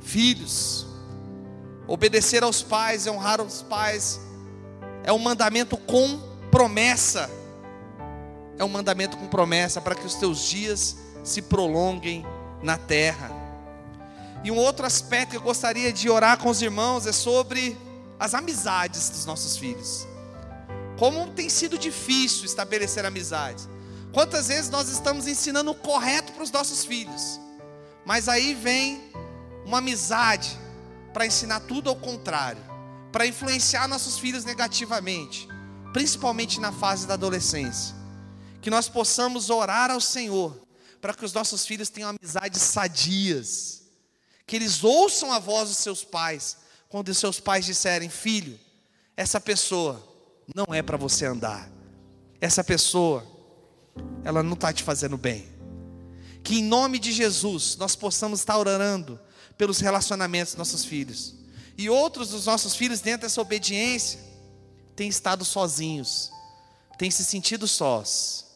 filhos. 0.07 0.87
Obedecer 1.87 2.43
aos 2.43 2.63
pais, 2.63 3.07
honrar 3.07 3.41
os 3.41 3.63
pais, 3.63 4.21
é 5.05 5.13
um 5.13 5.19
mandamento 5.19 5.77
com 5.77 6.19
promessa. 6.51 7.29
É 8.59 8.65
um 8.65 8.69
mandamento 8.69 9.17
com 9.17 9.27
promessa 9.27 9.81
para 9.81 9.95
que 9.95 10.07
os 10.07 10.15
teus 10.15 10.43
dias 10.49 10.97
se 11.23 11.43
prolonguem 11.43 12.25
na 12.63 12.79
terra. 12.79 13.31
E 14.43 14.51
um 14.51 14.57
outro 14.57 14.87
aspecto 14.87 15.33
que 15.33 15.37
eu 15.37 15.43
gostaria 15.43 15.93
de 15.93 16.09
orar 16.09 16.39
com 16.39 16.49
os 16.49 16.63
irmãos 16.63 17.07
é 17.07 17.13
sobre 17.13 17.77
as 18.19 18.33
amizades 18.33 19.11
dos 19.11 19.27
nossos 19.27 19.57
filhos. 19.57 20.07
Como 20.99 21.29
tem 21.29 21.51
sido 21.51 21.79
difícil 21.79 22.47
estabelecer 22.47 23.05
amizades. 23.05 23.69
Quantas 24.13 24.49
vezes 24.49 24.71
nós 24.71 24.89
estamos 24.89 25.27
ensinando 25.27 25.73
o 25.73 25.75
correto 25.75 26.33
para 26.33 26.43
os 26.43 26.51
nossos 26.51 26.85
filhos, 26.85 27.39
mas 28.05 28.29
aí 28.29 28.55
vem 28.55 29.03
uma 29.67 29.79
amizade 29.79 30.59
para 31.13 31.27
ensinar 31.27 31.61
tudo 31.61 31.91
ao 31.91 31.97
contrário 31.97 32.77
para 33.17 33.27
influenciar 33.27 33.89
nossos 33.89 34.19
filhos 34.19 34.45
negativamente, 34.45 35.49
principalmente 35.91 36.61
na 36.61 36.71
fase 36.71 37.07
da 37.07 37.15
adolescência. 37.15 37.97
Que 38.61 38.69
nós 38.69 38.91
possamos 38.91 39.49
orar 39.49 39.91
ao 39.91 40.03
Senhor 40.03 40.55
para 41.01 41.15
que 41.15 41.25
os 41.25 41.33
nossos 41.33 41.65
filhos 41.65 41.89
tenham 41.89 42.11
amizades 42.11 42.61
sadias, 42.61 43.85
que 44.47 44.55
eles 44.55 44.85
ouçam 44.85 45.33
a 45.33 45.39
voz 45.39 45.71
dos 45.71 45.79
seus 45.79 46.05
pais, 46.05 46.59
quando 46.91 47.09
os 47.09 47.17
seus 47.17 47.41
pais 47.41 47.65
disserem: 47.65 48.11
Filho, 48.11 48.61
essa 49.17 49.41
pessoa 49.41 50.07
não 50.55 50.75
é 50.75 50.83
para 50.83 50.99
você 50.99 51.25
andar, 51.25 51.71
essa 52.39 52.63
pessoa, 52.63 53.27
ela 54.25 54.43
não 54.43 54.53
está 54.53 54.75
te 54.75 54.83
fazendo 54.83 55.17
bem. 55.17 55.49
Que 56.45 56.59
em 56.59 56.63
nome 56.63 56.99
de 56.99 57.13
Jesus 57.13 57.79
nós 57.79 57.97
possamos 57.97 58.41
estar 58.41 58.59
orando 58.59 59.19
pelos 59.57 59.79
relacionamentos 59.79 60.55
dos 60.55 60.59
nossos 60.59 60.85
filhos 60.85 61.37
e 61.79 61.91
outros 61.91 62.31
dos 62.31 62.47
nossos 62.47 62.75
filhos, 62.75 63.01
dentro 63.01 63.23
dessa 63.23 63.41
obediência, 63.41 64.19
têm 64.95 65.09
estado 65.09 65.45
sozinhos, 65.45 66.31
têm 66.99 67.11
se 67.11 67.23
sentido 67.23 67.69
sós, 67.69 68.47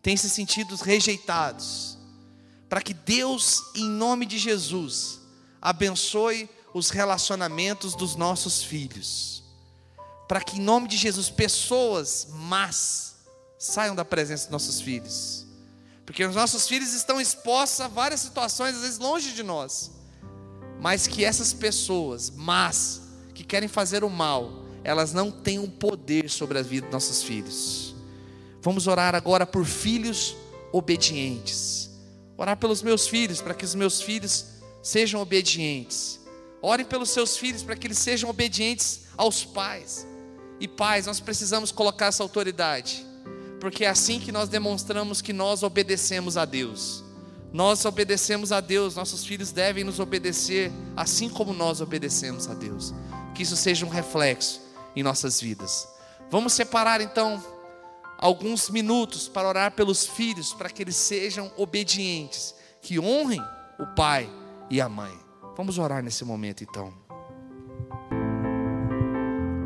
têm 0.00 0.16
se 0.16 0.30
sentido 0.30 0.76
rejeitados. 0.76 1.98
Para 2.68 2.80
que 2.80 2.94
Deus, 2.94 3.64
em 3.74 3.88
nome 3.88 4.24
de 4.24 4.38
Jesus, 4.38 5.18
abençoe 5.60 6.48
os 6.72 6.90
relacionamentos 6.90 7.96
dos 7.96 8.14
nossos 8.14 8.62
filhos. 8.62 9.42
Para 10.28 10.40
que, 10.40 10.58
em 10.58 10.62
nome 10.62 10.86
de 10.86 10.96
Jesus, 10.96 11.28
pessoas 11.28 12.28
más 12.30 13.16
saiam 13.58 13.96
da 13.96 14.04
presença 14.04 14.44
dos 14.44 14.52
nossos 14.52 14.80
filhos. 14.80 15.44
Porque 16.06 16.24
os 16.24 16.36
nossos 16.36 16.68
filhos 16.68 16.92
estão 16.92 17.20
expostos 17.20 17.80
a 17.80 17.88
várias 17.88 18.20
situações, 18.20 18.76
às 18.76 18.82
vezes 18.82 18.98
longe 18.98 19.32
de 19.32 19.42
nós 19.42 19.90
mas 20.80 21.06
que 21.06 21.24
essas 21.24 21.52
pessoas 21.52 22.32
mas 22.34 23.02
que 23.34 23.44
querem 23.44 23.68
fazer 23.68 24.02
o 24.02 24.10
mal, 24.10 24.64
elas 24.82 25.12
não 25.12 25.30
tenham 25.30 25.68
poder 25.68 26.28
sobre 26.30 26.58
a 26.58 26.62
vida 26.62 26.86
dos 26.86 26.92
nossos 26.92 27.22
filhos. 27.22 27.94
Vamos 28.62 28.86
orar 28.86 29.14
agora 29.14 29.46
por 29.46 29.64
filhos 29.64 30.36
obedientes. 30.72 31.90
Orar 32.36 32.56
pelos 32.56 32.82
meus 32.82 33.06
filhos, 33.06 33.40
para 33.40 33.54
que 33.54 33.64
os 33.64 33.74
meus 33.74 34.00
filhos 34.00 34.46
sejam 34.82 35.20
obedientes. 35.20 36.20
Orem 36.62 36.84
pelos 36.84 37.10
seus 37.10 37.36
filhos, 37.36 37.62
para 37.62 37.76
que 37.76 37.86
eles 37.86 37.98
sejam 37.98 38.28
obedientes 38.28 39.02
aos 39.16 39.44
pais. 39.44 40.06
E 40.58 40.68
pais, 40.68 41.06
nós 41.06 41.20
precisamos 41.20 41.72
colocar 41.72 42.06
essa 42.06 42.22
autoridade, 42.22 43.04
porque 43.58 43.84
é 43.84 43.88
assim 43.88 44.20
que 44.20 44.30
nós 44.30 44.48
demonstramos 44.48 45.22
que 45.22 45.32
nós 45.32 45.62
obedecemos 45.62 46.36
a 46.36 46.44
Deus. 46.44 47.02
Nós 47.52 47.84
obedecemos 47.84 48.52
a 48.52 48.60
Deus, 48.60 48.94
nossos 48.94 49.24
filhos 49.24 49.50
devem 49.50 49.82
nos 49.82 49.98
obedecer, 49.98 50.70
assim 50.96 51.28
como 51.28 51.52
nós 51.52 51.80
obedecemos 51.80 52.48
a 52.48 52.54
Deus. 52.54 52.94
Que 53.34 53.42
isso 53.42 53.56
seja 53.56 53.84
um 53.84 53.88
reflexo 53.88 54.60
em 54.94 55.02
nossas 55.02 55.40
vidas. 55.40 55.88
Vamos 56.30 56.52
separar 56.52 57.00
então 57.00 57.42
alguns 58.18 58.70
minutos 58.70 59.26
para 59.26 59.48
orar 59.48 59.72
pelos 59.72 60.06
filhos, 60.06 60.52
para 60.52 60.70
que 60.70 60.82
eles 60.82 60.96
sejam 60.96 61.50
obedientes, 61.56 62.54
que 62.80 63.00
honrem 63.00 63.42
o 63.78 63.86
pai 63.96 64.30
e 64.68 64.80
a 64.80 64.88
mãe. 64.88 65.12
Vamos 65.56 65.78
orar 65.78 66.02
nesse 66.02 66.24
momento 66.24 66.62
então. 66.62 66.92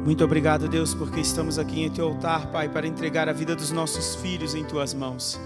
Muito 0.05 0.23
obrigado, 0.23 0.69
Deus, 0.69 0.95
porque 0.95 1.21
estamos 1.21 1.59
aqui 1.59 1.83
em 1.83 1.91
teu 1.91 2.09
altar, 2.09 2.51
Pai, 2.51 2.69
para 2.69 2.87
entregar 2.87 3.27
a 3.27 3.33
vida 3.33 3.57
dos 3.57 3.71
nossos 3.71 4.15
filhos 4.17 4.55
em 4.55 4.63
tuas 4.63 4.93
mãos. 4.93 5.41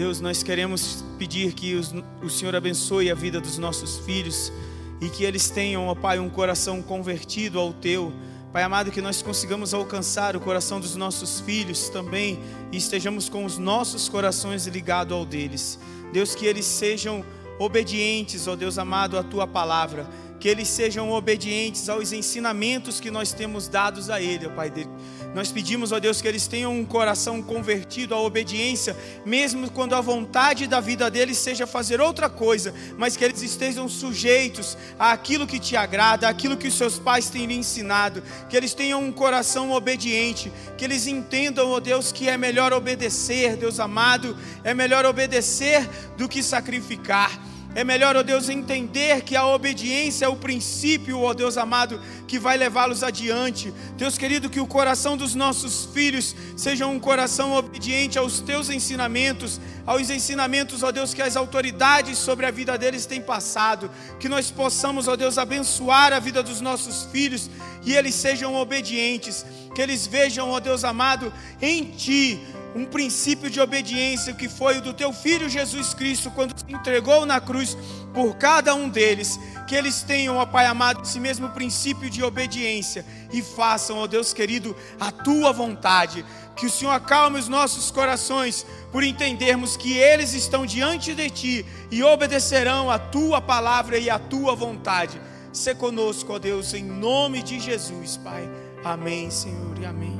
Deus, 0.00 0.18
nós 0.18 0.42
queremos 0.42 1.04
pedir 1.18 1.52
que 1.52 1.78
o 2.22 2.30
Senhor 2.30 2.56
abençoe 2.56 3.10
a 3.10 3.14
vida 3.14 3.38
dos 3.38 3.58
nossos 3.58 3.98
filhos 3.98 4.50
e 4.98 5.10
que 5.10 5.24
eles 5.24 5.50
tenham, 5.50 5.88
ó 5.88 5.94
Pai, 5.94 6.18
um 6.18 6.30
coração 6.30 6.80
convertido 6.80 7.60
ao 7.60 7.70
teu. 7.70 8.10
Pai 8.50 8.62
amado, 8.62 8.90
que 8.90 9.02
nós 9.02 9.20
consigamos 9.20 9.74
alcançar 9.74 10.34
o 10.34 10.40
coração 10.40 10.80
dos 10.80 10.96
nossos 10.96 11.40
filhos 11.40 11.90
também 11.90 12.40
e 12.72 12.78
estejamos 12.78 13.28
com 13.28 13.44
os 13.44 13.58
nossos 13.58 14.08
corações 14.08 14.66
ligados 14.66 15.14
ao 15.14 15.26
deles. 15.26 15.78
Deus, 16.14 16.34
que 16.34 16.46
eles 16.46 16.64
sejam 16.64 17.22
obedientes, 17.58 18.48
ó 18.48 18.56
Deus 18.56 18.78
amado, 18.78 19.18
à 19.18 19.22
tua 19.22 19.46
palavra 19.46 20.08
que 20.40 20.48
eles 20.48 20.68
sejam 20.68 21.10
obedientes 21.10 21.88
aos 21.90 22.12
ensinamentos 22.12 22.98
que 22.98 23.10
nós 23.10 23.30
temos 23.32 23.68
dados 23.68 24.08
a 24.08 24.20
Ele, 24.20 24.46
ó 24.46 24.50
Pai 24.50 24.70
dele. 24.70 24.88
Nós 25.34 25.52
pedimos, 25.52 25.92
ó 25.92 26.00
Deus, 26.00 26.20
que 26.20 26.26
eles 26.26 26.48
tenham 26.48 26.74
um 26.76 26.84
coração 26.84 27.40
convertido 27.40 28.14
à 28.14 28.20
obediência, 28.20 28.96
mesmo 29.24 29.70
quando 29.70 29.94
a 29.94 30.00
vontade 30.00 30.66
da 30.66 30.80
vida 30.80 31.08
deles 31.08 31.38
seja 31.38 31.66
fazer 31.66 32.00
outra 32.00 32.28
coisa, 32.28 32.74
mas 32.98 33.16
que 33.16 33.24
eles 33.24 33.42
estejam 33.42 33.88
sujeitos 33.88 34.76
àquilo 34.98 35.46
que 35.46 35.60
te 35.60 35.76
agrada, 35.76 36.28
àquilo 36.28 36.56
que 36.56 36.66
os 36.68 36.74
seus 36.74 36.98
pais 36.98 37.28
têm 37.28 37.46
lhe 37.46 37.54
ensinado, 37.54 38.22
que 38.48 38.56
eles 38.56 38.74
tenham 38.74 39.04
um 39.04 39.12
coração 39.12 39.70
obediente, 39.70 40.50
que 40.76 40.84
eles 40.84 41.06
entendam, 41.06 41.70
ó 41.70 41.78
Deus, 41.78 42.10
que 42.10 42.28
é 42.28 42.36
melhor 42.36 42.72
obedecer, 42.72 43.56
Deus 43.56 43.78
amado, 43.78 44.36
é 44.64 44.74
melhor 44.74 45.04
obedecer 45.04 45.88
do 46.16 46.28
que 46.28 46.42
sacrificar. 46.42 47.49
É 47.72 47.84
melhor, 47.84 48.16
ó 48.16 48.22
Deus, 48.24 48.48
entender 48.48 49.22
que 49.22 49.36
a 49.36 49.46
obediência 49.46 50.24
é 50.24 50.28
o 50.28 50.34
princípio, 50.34 51.20
ó 51.20 51.32
Deus 51.32 51.56
amado, 51.56 52.00
que 52.26 52.36
vai 52.36 52.56
levá-los 52.56 53.04
adiante. 53.04 53.72
Deus 53.96 54.18
querido, 54.18 54.50
que 54.50 54.58
o 54.58 54.66
coração 54.66 55.16
dos 55.16 55.36
nossos 55.36 55.84
filhos 55.94 56.34
seja 56.56 56.88
um 56.88 56.98
coração 56.98 57.52
obediente 57.52 58.18
aos 58.18 58.40
teus 58.40 58.70
ensinamentos, 58.70 59.60
aos 59.86 60.10
ensinamentos, 60.10 60.82
ó 60.82 60.90
Deus, 60.90 61.14
que 61.14 61.22
as 61.22 61.36
autoridades 61.36 62.18
sobre 62.18 62.44
a 62.44 62.50
vida 62.50 62.76
deles 62.76 63.06
têm 63.06 63.20
passado. 63.20 63.88
Que 64.18 64.28
nós 64.28 64.50
possamos, 64.50 65.06
ó 65.06 65.14
Deus, 65.14 65.38
abençoar 65.38 66.12
a 66.12 66.18
vida 66.18 66.42
dos 66.42 66.60
nossos 66.60 67.04
filhos 67.12 67.48
e 67.84 67.94
eles 67.94 68.16
sejam 68.16 68.56
obedientes. 68.56 69.46
Que 69.76 69.80
eles 69.80 70.08
vejam, 70.08 70.50
ó 70.50 70.58
Deus 70.58 70.82
amado, 70.82 71.32
em 71.62 71.84
Ti 71.84 72.40
um 72.74 72.84
princípio 72.84 73.50
de 73.50 73.60
obediência 73.60 74.32
que 74.32 74.48
foi 74.48 74.78
o 74.78 74.82
do 74.82 74.92
teu 74.92 75.12
filho 75.12 75.48
Jesus 75.48 75.92
Cristo 75.94 76.30
quando 76.30 76.58
se 76.58 76.72
entregou 76.72 77.26
na 77.26 77.40
cruz 77.40 77.76
por 78.12 78.36
cada 78.36 78.74
um 78.74 78.88
deles, 78.88 79.38
que 79.66 79.74
eles 79.74 80.02
tenham, 80.02 80.36
ó 80.36 80.46
Pai 80.46 80.66
amado, 80.66 81.02
esse 81.02 81.20
mesmo 81.20 81.48
princípio 81.50 82.10
de 82.10 82.22
obediência 82.22 83.04
e 83.32 83.42
façam, 83.42 83.98
ó 83.98 84.06
Deus 84.06 84.32
querido, 84.32 84.76
a 84.98 85.10
tua 85.10 85.52
vontade. 85.52 86.24
Que 86.56 86.66
o 86.66 86.70
Senhor 86.70 86.90
acalme 86.90 87.38
os 87.38 87.48
nossos 87.48 87.90
corações 87.90 88.66
por 88.92 89.02
entendermos 89.02 89.76
que 89.76 89.96
eles 89.96 90.34
estão 90.34 90.66
diante 90.66 91.14
de 91.14 91.30
ti 91.30 91.66
e 91.90 92.02
obedecerão 92.02 92.90
a 92.90 92.98
tua 92.98 93.40
palavra 93.40 93.96
e 93.98 94.10
a 94.10 94.18
tua 94.18 94.54
vontade. 94.54 95.20
Se 95.52 95.74
conosco, 95.74 96.34
ó 96.34 96.38
Deus, 96.38 96.74
em 96.74 96.84
nome 96.84 97.42
de 97.42 97.58
Jesus, 97.58 98.16
Pai. 98.18 98.48
Amém, 98.84 99.30
Senhor, 99.30 99.78
e 99.80 99.86
amém. 99.86 100.19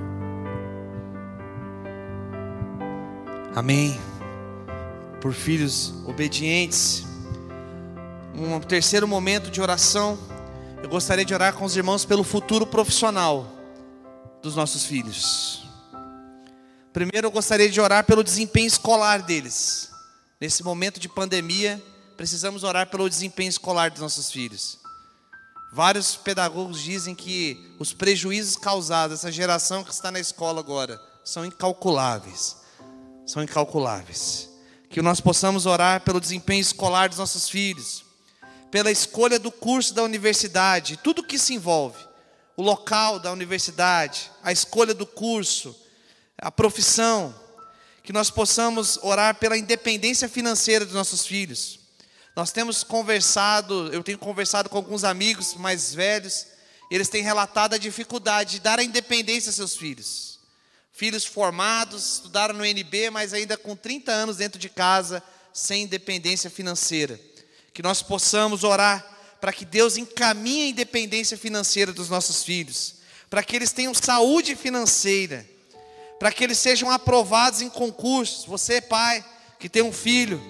Amém. 3.55 4.01
Por 5.21 5.35
filhos 5.35 5.93
obedientes. 6.07 7.05
Um 8.33 8.61
terceiro 8.61 9.09
momento 9.09 9.51
de 9.51 9.61
oração. 9.61 10.17
Eu 10.81 10.89
gostaria 10.89 11.25
de 11.25 11.35
orar 11.35 11.53
com 11.55 11.65
os 11.65 11.77
irmãos 11.77 12.05
pelo 12.05 12.23
futuro 12.23 12.65
profissional 12.65 13.51
dos 14.41 14.55
nossos 14.55 14.87
filhos. 14.87 15.69
Primeiro, 16.93 17.27
eu 17.27 17.31
gostaria 17.31 17.69
de 17.69 17.81
orar 17.81 18.05
pelo 18.05 18.23
desempenho 18.23 18.69
escolar 18.69 19.21
deles. 19.21 19.91
Nesse 20.41 20.63
momento 20.63 21.01
de 21.01 21.09
pandemia, 21.09 21.83
precisamos 22.17 22.63
orar 22.63 22.89
pelo 22.89 23.09
desempenho 23.09 23.51
escolar 23.51 23.91
dos 23.91 24.01
nossos 24.01 24.31
filhos. 24.31 24.79
Vários 25.73 26.15
pedagogos 26.15 26.81
dizem 26.81 27.17
que 27.17 27.75
os 27.81 27.93
prejuízos 27.93 28.57
causados 28.57 29.19
essa 29.19 29.33
geração 29.33 29.83
que 29.83 29.93
está 29.93 30.11
na 30.13 30.21
escola 30.21 30.61
agora 30.61 31.01
são 31.25 31.45
incalculáveis 31.45 32.60
são 33.31 33.43
incalculáveis. 33.43 34.49
Que 34.89 35.01
nós 35.01 35.21
possamos 35.21 35.65
orar 35.65 36.01
pelo 36.01 36.21
desempenho 36.21 36.61
escolar 36.61 37.09
dos 37.09 37.19
nossos 37.19 37.49
filhos, 37.49 38.05
pela 38.71 38.91
escolha 38.91 39.39
do 39.39 39.53
curso 39.53 39.95
da 39.95 40.03
universidade, 40.03 40.97
tudo 40.97 41.23
que 41.23 41.39
se 41.39 41.55
envolve, 41.55 41.99
o 42.57 42.63
local 42.63 43.21
da 43.21 43.31
universidade, 43.31 44.31
a 44.43 44.51
escolha 44.51 44.93
do 44.93 45.07
curso, 45.07 45.77
a 46.39 46.51
profissão, 46.51 47.33
que 48.03 48.13
nós 48.13 48.31
possamos 48.31 48.99
orar 49.03 49.37
pela 49.37 49.57
independência 49.57 50.29
financeira 50.29 50.85
dos 50.85 50.95
nossos 50.95 51.25
filhos. 51.25 51.79
Nós 52.35 52.51
temos 52.51 52.83
conversado, 52.83 53.93
eu 53.93 54.03
tenho 54.03 54.19
conversado 54.19 54.69
com 54.69 54.77
alguns 54.77 55.05
amigos 55.05 55.55
mais 55.55 55.95
velhos, 55.95 56.47
eles 56.91 57.09
têm 57.09 57.23
relatado 57.23 57.75
a 57.75 57.79
dificuldade 57.79 58.53
de 58.53 58.61
dar 58.61 58.81
a 58.81 58.85
independência 58.85 59.51
aos 59.51 59.57
seus 59.57 59.77
filhos 59.77 60.30
filhos 60.93 61.25
formados, 61.25 62.15
estudaram 62.15 62.55
no 62.55 62.65
NB, 62.65 63.11
mas 63.11 63.33
ainda 63.33 63.57
com 63.57 63.75
30 63.75 64.13
anos 64.13 64.37
dentro 64.37 64.59
de 64.59 64.69
casa, 64.69 65.23
sem 65.53 65.85
independência 65.85 66.51
financeira. 66.51 67.19
Que 67.73 67.83
nós 67.83 68.03
possamos 68.03 68.65
orar 68.65 69.07
para 69.41 69.53
que 69.53 69.65
Deus 69.65 69.97
encaminhe 69.97 70.65
a 70.65 70.69
independência 70.69 71.37
financeira 71.37 71.93
dos 71.93 72.09
nossos 72.09 72.43
filhos, 72.45 72.97
para 73.31 73.43
que 73.43 73.57
eles 73.57 73.73
tenham 73.73 73.95
saúde 73.95 74.55
financeira, 74.55 75.49
para 76.19 76.31
que 76.31 76.45
eles 76.45 76.59
sejam 76.59 76.91
aprovados 76.91 77.63
em 77.63 77.71
concursos. 77.71 78.45
Você, 78.45 78.81
pai, 78.81 79.25
que 79.59 79.69
tem 79.69 79.83
um 79.83 79.93
filho 79.93 80.41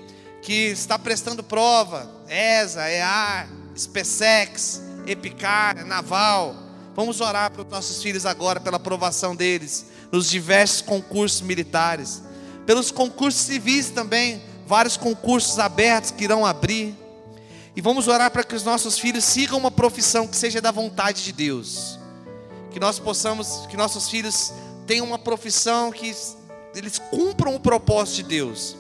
que 0.43 0.71
está 0.71 0.99
prestando 0.99 1.45
prova, 1.45 2.11
ESA, 2.29 2.91
EAR, 2.91 3.49
SPSEX, 3.77 4.81
EPICAR, 5.07 5.87
Naval. 5.87 6.57
Vamos 6.97 7.21
orar 7.21 7.51
para 7.51 7.63
os 7.63 7.69
nossos 7.69 8.03
filhos 8.03 8.27
agora 8.27 8.59
pela 8.59 8.79
aprovação 8.79 9.37
deles 9.37 9.87
nos 10.11 10.29
diversos 10.29 10.81
concursos 10.83 11.41
militares, 11.41 12.23
pelos 12.67 12.91
concursos 12.91 13.43
civis 13.43 13.91
também, 13.91 14.43
vários 14.67 14.97
concursos 14.97 15.59
abertos 15.59 16.11
que 16.11 16.25
irão 16.25 16.45
abrir. 16.45 16.95
E 17.75 17.81
vamos 17.81 18.09
orar 18.09 18.31
para 18.31 18.45
que 18.45 18.55
os 18.55 18.65
nossos 18.65 18.99
filhos 18.99 19.25
sigam 19.25 19.59
uma 19.59 19.71
profissão 19.71 20.27
que 20.27 20.37
seja 20.37 20.61
da 20.61 20.71
vontade 20.71 21.25
de 21.25 21.33
Deus. 21.33 21.99
Que 22.71 22.81
nós 22.81 22.99
possamos, 22.99 23.67
que 23.69 23.77
nossos 23.77 24.09
filhos 24.09 24.53
tenham 24.87 25.07
uma 25.07 25.19
profissão 25.19 25.91
que 25.91 26.15
eles 26.75 26.99
cumpram 27.11 27.55
o 27.55 27.61
propósito 27.61 28.17
de 28.17 28.23
Deus. 28.25 28.77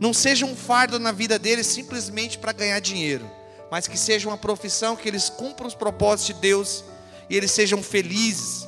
Não 0.00 0.12
seja 0.12 0.44
um 0.44 0.56
fardo 0.56 0.98
na 0.98 1.12
vida 1.12 1.38
deles 1.38 1.66
simplesmente 1.68 2.38
para 2.38 2.52
ganhar 2.52 2.80
dinheiro, 2.80 3.28
mas 3.70 3.86
que 3.86 3.96
seja 3.96 4.28
uma 4.28 4.36
profissão 4.36 4.96
que 4.96 5.08
eles 5.08 5.28
cumpram 5.28 5.68
os 5.68 5.74
propósitos 5.74 6.34
de 6.34 6.40
Deus 6.40 6.84
e 7.30 7.36
eles 7.36 7.52
sejam 7.52 7.82
felizes 7.82 8.66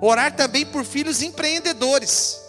Orar 0.00 0.34
também 0.34 0.66
por 0.66 0.84
filhos 0.84 1.22
empreendedores. 1.22 2.40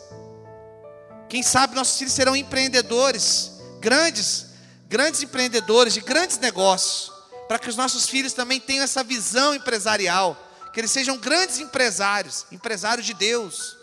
Quem 1.29 1.41
sabe 1.41 1.75
nossos 1.75 1.97
filhos 1.97 2.13
serão 2.13 2.35
empreendedores, 2.35 3.51
grandes, 3.79 4.47
grandes 4.87 5.23
empreendedores 5.23 5.93
de 5.93 6.01
grandes 6.01 6.37
negócios, 6.37 7.11
para 7.47 7.59
que 7.59 7.69
os 7.69 7.75
nossos 7.75 8.07
filhos 8.07 8.33
também 8.33 8.59
tenham 8.59 8.83
essa 8.83 9.03
visão 9.03 9.53
empresarial, 9.53 10.37
que 10.71 10.79
eles 10.79 10.91
sejam 10.91 11.17
grandes 11.17 11.59
empresários, 11.59 12.45
empresários 12.51 13.05
de 13.05 13.13
Deus. 13.13 13.77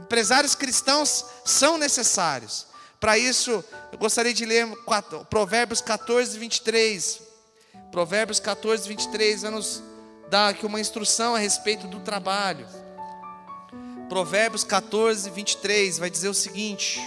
Empresários 0.00 0.54
cristãos 0.54 1.24
são 1.44 1.76
necessários. 1.78 2.66
Para 3.00 3.18
isso, 3.18 3.64
eu 3.92 3.98
gostaria 3.98 4.34
de 4.34 4.44
ler 4.44 4.66
Provérbios 5.30 5.80
14, 5.80 6.38
23. 6.38 7.20
Provérbios 7.90 8.40
14, 8.40 8.88
23 8.88 9.42
vai 9.42 9.50
nos 9.50 9.82
dar 10.28 10.48
aqui 10.48 10.66
uma 10.66 10.80
instrução 10.80 11.34
a 11.34 11.38
respeito 11.38 11.86
do 11.86 12.00
trabalho. 12.00 12.66
Provérbios 14.08 14.64
14, 14.64 15.28
23 15.28 15.98
vai 15.98 16.08
dizer 16.08 16.28
o 16.28 16.34
seguinte: 16.34 16.98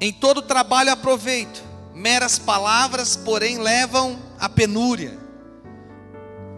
Em 0.00 0.10
todo 0.10 0.40
trabalho 0.40 0.90
aproveito, 0.90 1.62
meras 1.94 2.38
palavras, 2.38 3.16
porém, 3.16 3.58
levam 3.58 4.18
à 4.38 4.48
penúria. 4.48 5.18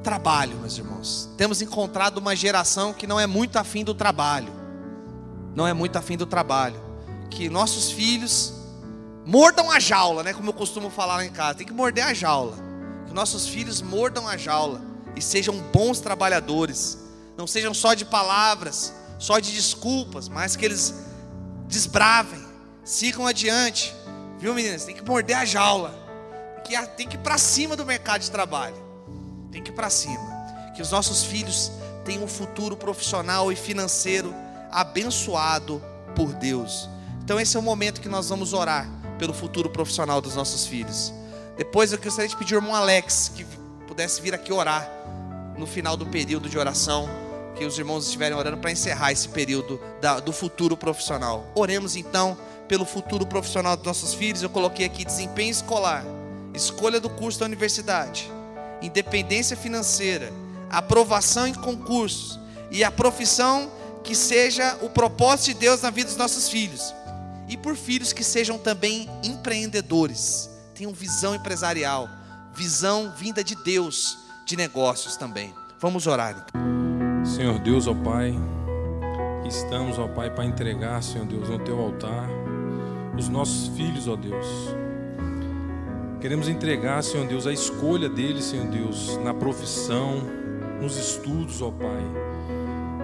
Trabalho, 0.05 0.57
meus 0.59 0.79
irmãos. 0.79 1.29
Temos 1.37 1.61
encontrado 1.61 2.19
uma 2.19 2.37
geração 2.37 2.93
que 2.93 3.07
não 3.07 3.19
é 3.19 3.27
muito 3.27 3.57
afim 3.57 3.83
do 3.83 3.95
trabalho. 3.95 4.53
Não 5.57 5.67
é 5.67 5.73
muito 5.73 5.97
afim 5.97 6.17
do 6.17 6.25
trabalho. 6.25 6.81
Que 7.31 7.49
nossos 7.49 7.91
filhos 7.91 8.62
Mordam 9.25 9.71
a 9.71 9.79
jaula, 9.79 10.23
né? 10.23 10.33
Como 10.33 10.51
eu 10.51 10.55
costumo 10.55 10.91
falar 10.91 11.17
lá 11.17 11.25
em 11.25 11.31
casa. 11.31 11.59
Tem 11.59 11.67
que 11.67 11.73
morder 11.73 12.05
a 12.05 12.15
jaula. 12.15 12.57
Que 13.07 13.15
nossos 13.15 13.47
filhos 13.47 13.81
mordam 13.81 14.27
a 14.27 14.37
jaula 14.37 14.81
e 15.15 15.23
sejam 15.23 15.57
bons 15.73 16.01
trabalhadores. 16.01 16.99
Não 17.37 17.47
sejam 17.47 17.73
só 17.73 17.95
de 17.95 18.05
palavras, 18.05 18.93
só 19.19 19.39
de 19.39 19.53
desculpas, 19.53 20.29
mas 20.29 20.57
que 20.57 20.65
eles 20.65 20.95
desbravem, 21.67 22.43
sigam 22.85 23.27
adiante. 23.27 23.95
Viu, 24.39 24.55
meninas? 24.55 24.85
Tem 24.85 24.95
que 24.95 25.05
morder 25.05 25.37
a 25.37 25.45
jaula. 25.45 25.95
Que, 26.65 26.77
tem 26.89 27.09
que 27.09 27.17
ir 27.17 27.21
para 27.21 27.39
cima 27.39 27.77
do 27.77 27.87
mercado 27.87 28.23
de 28.23 28.31
trabalho. 28.31 28.77
Tem 29.53 29.63
que 29.63 29.71
ir 29.71 29.75
para 29.75 29.89
cima. 29.89 30.33
Que 30.75 30.83
os 30.83 30.91
nossos 30.91 31.23
filhos 31.23 31.71
tenham 32.05 32.25
um 32.25 32.29
futuro 32.29 32.77
profissional 32.77 33.53
e 33.53 33.57
financeiro 33.57 34.35
abençoado 34.71 35.81
por 36.17 36.33
Deus. 36.35 36.89
Então 37.23 37.39
esse 37.39 37.57
é 37.57 37.61
o 37.61 37.63
momento 37.63 38.01
que 38.01 38.09
nós 38.09 38.29
vamos 38.29 38.53
orar 38.53 39.02
pelo 39.23 39.33
futuro 39.33 39.71
profissional 39.71 40.21
dos 40.21 40.35
nossos 40.35 40.67
filhos. 40.67 41.15
Depois 41.57 41.93
eu 41.93 41.99
gostaria 41.99 42.29
de 42.29 42.37
pedir 42.37 42.57
ao 42.57 42.61
irmão 42.61 42.75
Alex 42.75 43.31
que 43.33 43.47
pudesse 43.87 44.21
vir 44.21 44.35
aqui 44.35 44.53
orar 44.53 44.91
no 45.57 45.65
final 45.65 45.97
do 45.97 46.05
período 46.07 46.49
de 46.49 46.59
oração, 46.59 47.09
que 47.55 47.65
os 47.65 47.79
irmãos 47.79 48.07
estiverem 48.07 48.37
orando 48.37 48.57
para 48.57 48.73
encerrar 48.73 49.13
esse 49.13 49.29
período 49.29 49.81
da, 50.01 50.19
do 50.19 50.33
futuro 50.33 50.77
profissional. 50.77 51.47
Oremos 51.55 51.95
então 51.95 52.37
pelo 52.67 52.85
futuro 52.85 53.25
profissional 53.25 53.77
dos 53.77 53.87
nossos 53.87 54.13
filhos. 54.13 54.43
Eu 54.43 54.51
coloquei 54.51 54.87
aqui 54.87 55.05
desempenho 55.05 55.53
escolar, 55.53 56.05
escolha 56.53 56.99
do 56.99 57.09
curso 57.09 57.39
da 57.39 57.47
universidade, 57.47 58.29
independência 58.83 59.57
financeira, 59.57 60.33
aprovação 60.69 61.47
em 61.47 61.55
concursos 61.55 62.41
e 62.73 62.83
a 62.83 62.91
profissão 62.91 63.71
que 64.03 64.17
seja 64.17 64.77
o 64.83 64.91
propósito 64.91 65.55
de 65.55 65.61
Deus 65.61 65.81
na 65.81 65.91
vida 65.91 66.09
dos 66.09 66.17
nossos 66.17 66.49
filhos. 66.49 66.93
E 67.53 67.57
por 67.59 67.77
filhos 67.77 68.15
que 68.15 68.25
sejam 68.25 68.57
também 68.57 69.07
empreendedores, 69.23 70.49
tenham 70.75 70.91
visão 70.91 71.35
empresarial, 71.35 72.09
visão 72.55 73.13
vinda 73.15 73.45
de 73.45 73.55
Deus 73.57 74.17
de 74.47 74.57
negócios 74.57 75.19
também. 75.19 75.53
Vamos 75.79 76.07
orar. 76.07 76.47
Então. 76.49 77.27
Senhor 77.27 77.59
Deus, 77.59 77.87
ó 77.87 77.93
Pai, 77.93 78.35
estamos, 79.47 79.99
ó 79.99 80.09
Pai, 80.09 80.35
para 80.35 80.47
entregar, 80.47 81.03
Senhor 81.03 81.27
Deus, 81.27 81.51
no 81.51 81.59
teu 81.59 81.79
altar 81.79 82.27
os 83.19 83.29
nossos 83.29 83.69
filhos, 83.77 84.09
ó 84.09 84.17
Deus. 84.17 84.47
Queremos 86.23 86.49
entregar, 86.49 87.05
Senhor 87.05 87.27
Deus, 87.27 87.47
a 87.47 87.53
escolha 87.53 88.09
deles, 88.09 88.47
Senhor 88.47 88.69
Deus, 88.69 89.19
na 89.19 89.35
profissão, 89.35 90.23
nos 90.81 90.97
estudos, 90.97 91.61
ó 91.61 91.71
Pai. 91.71 92.32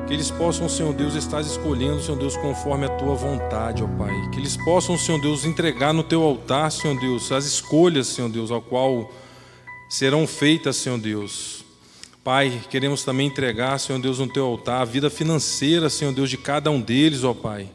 Que 0.08 0.14
eles 0.14 0.30
possam, 0.30 0.70
Senhor 0.70 0.94
Deus, 0.94 1.14
estar 1.14 1.42
escolhendo, 1.42 2.00
Senhor 2.00 2.18
Deus, 2.18 2.34
conforme 2.34 2.86
a 2.86 2.88
tua 2.88 3.14
vontade, 3.14 3.84
ó 3.84 3.86
Pai. 3.86 4.30
Que 4.32 4.38
eles 4.38 4.56
possam, 4.56 4.96
Senhor 4.96 5.20
Deus, 5.20 5.44
entregar 5.44 5.92
no 5.92 6.02
teu 6.02 6.22
altar, 6.22 6.72
Senhor 6.72 6.98
Deus, 6.98 7.30
as 7.30 7.44
escolhas, 7.44 8.06
Senhor 8.06 8.30
Deus, 8.30 8.50
ao 8.50 8.62
qual 8.62 9.12
serão 9.86 10.26
feitas, 10.26 10.76
Senhor 10.76 10.98
Deus. 10.98 11.62
Pai, 12.24 12.58
queremos 12.70 13.04
também 13.04 13.26
entregar, 13.26 13.78
Senhor 13.78 14.00
Deus, 14.00 14.18
no 14.18 14.26
teu 14.26 14.46
altar 14.46 14.80
a 14.80 14.84
vida 14.86 15.10
financeira, 15.10 15.90
Senhor 15.90 16.14
Deus, 16.14 16.30
de 16.30 16.38
cada 16.38 16.70
um 16.70 16.80
deles, 16.80 17.22
ó 17.22 17.34
Pai. 17.34 17.68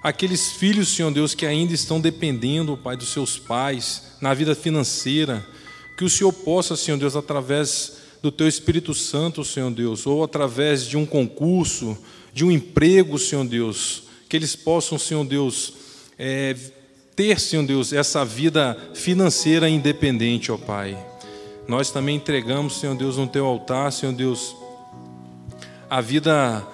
Aqueles 0.00 0.52
filhos, 0.52 0.94
Senhor 0.94 1.10
Deus, 1.10 1.34
que 1.34 1.44
ainda 1.44 1.74
estão 1.74 2.00
dependendo, 2.00 2.76
Pai, 2.76 2.96
dos 2.96 3.08
seus 3.08 3.36
pais 3.36 4.12
na 4.20 4.32
vida 4.32 4.54
financeira, 4.54 5.44
que 5.96 6.04
o 6.04 6.08
Senhor 6.08 6.32
possa, 6.32 6.76
Senhor 6.76 6.98
Deus, 6.98 7.16
através 7.16 8.03
do 8.24 8.32
teu 8.32 8.48
Espírito 8.48 8.94
Santo, 8.94 9.44
Senhor 9.44 9.70
Deus, 9.70 10.06
ou 10.06 10.24
através 10.24 10.86
de 10.86 10.96
um 10.96 11.04
concurso, 11.04 11.94
de 12.32 12.42
um 12.42 12.50
emprego, 12.50 13.18
Senhor 13.18 13.44
Deus, 13.44 14.04
que 14.30 14.34
eles 14.34 14.56
possam, 14.56 14.98
Senhor 14.98 15.26
Deus, 15.26 15.74
é, 16.18 16.56
ter, 17.14 17.38
Senhor 17.38 17.66
Deus, 17.66 17.92
essa 17.92 18.24
vida 18.24 18.78
financeira 18.94 19.68
independente, 19.68 20.50
ó 20.50 20.56
Pai. 20.56 20.96
Nós 21.68 21.90
também 21.90 22.16
entregamos, 22.16 22.80
Senhor 22.80 22.96
Deus, 22.96 23.18
no 23.18 23.26
teu 23.26 23.44
altar, 23.44 23.92
Senhor 23.92 24.14
Deus, 24.14 24.56
a 25.90 26.00
vida 26.00 26.66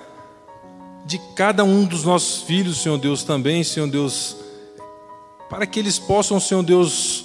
de 1.04 1.20
cada 1.34 1.64
um 1.64 1.84
dos 1.84 2.04
nossos 2.04 2.42
filhos, 2.44 2.80
Senhor 2.80 2.96
Deus, 2.96 3.24
também, 3.24 3.64
Senhor 3.64 3.90
Deus, 3.90 4.36
para 5.48 5.66
que 5.66 5.80
eles 5.80 5.98
possam, 5.98 6.38
Senhor 6.38 6.62
Deus, 6.62 7.24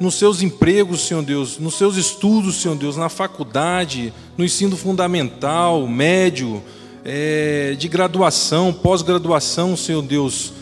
nos 0.00 0.14
seus 0.14 0.40
empregos, 0.40 1.06
Senhor 1.06 1.22
Deus, 1.22 1.58
nos 1.58 1.74
seus 1.74 1.96
estudos, 1.96 2.62
Senhor 2.62 2.74
Deus, 2.74 2.96
na 2.96 3.10
faculdade, 3.10 4.14
no 4.36 4.42
ensino 4.42 4.74
fundamental, 4.74 5.86
médio, 5.86 6.62
é, 7.04 7.76
de 7.78 7.86
graduação, 7.86 8.72
pós-graduação, 8.72 9.76
Senhor 9.76 10.00
Deus, 10.00 10.54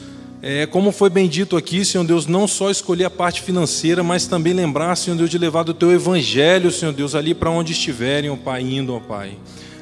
é, 0.43 0.67
como 0.67 0.91
foi 0.91 1.09
bem 1.09 1.29
dito 1.29 1.57
aqui, 1.57 1.85
Senhor 1.85 2.05
Deus, 2.05 2.27
não 2.27 2.49
só 2.49 2.69
escolher 2.69 3.05
a 3.05 3.11
parte 3.11 3.41
financeira, 3.41 4.03
mas 4.03 4.27
também 4.27 4.53
lembrar, 4.53 4.97
Senhor 4.97 5.17
Deus, 5.17 5.31
de 5.31 5.39
levar 5.39 5.63
do 5.63 5.73
Teu 5.73 5.93
Evangelho, 5.93 6.73
Senhor 6.73 6.93
Deus, 6.93 7.15
ali 7.15 7.33
para 7.33 7.51
onde 7.51 7.73
estiverem, 7.73 8.31
ó 8.31 8.37
Pai, 8.37 8.63
indo, 8.63 8.93
ó 8.93 8.99
Pai, 8.99 9.37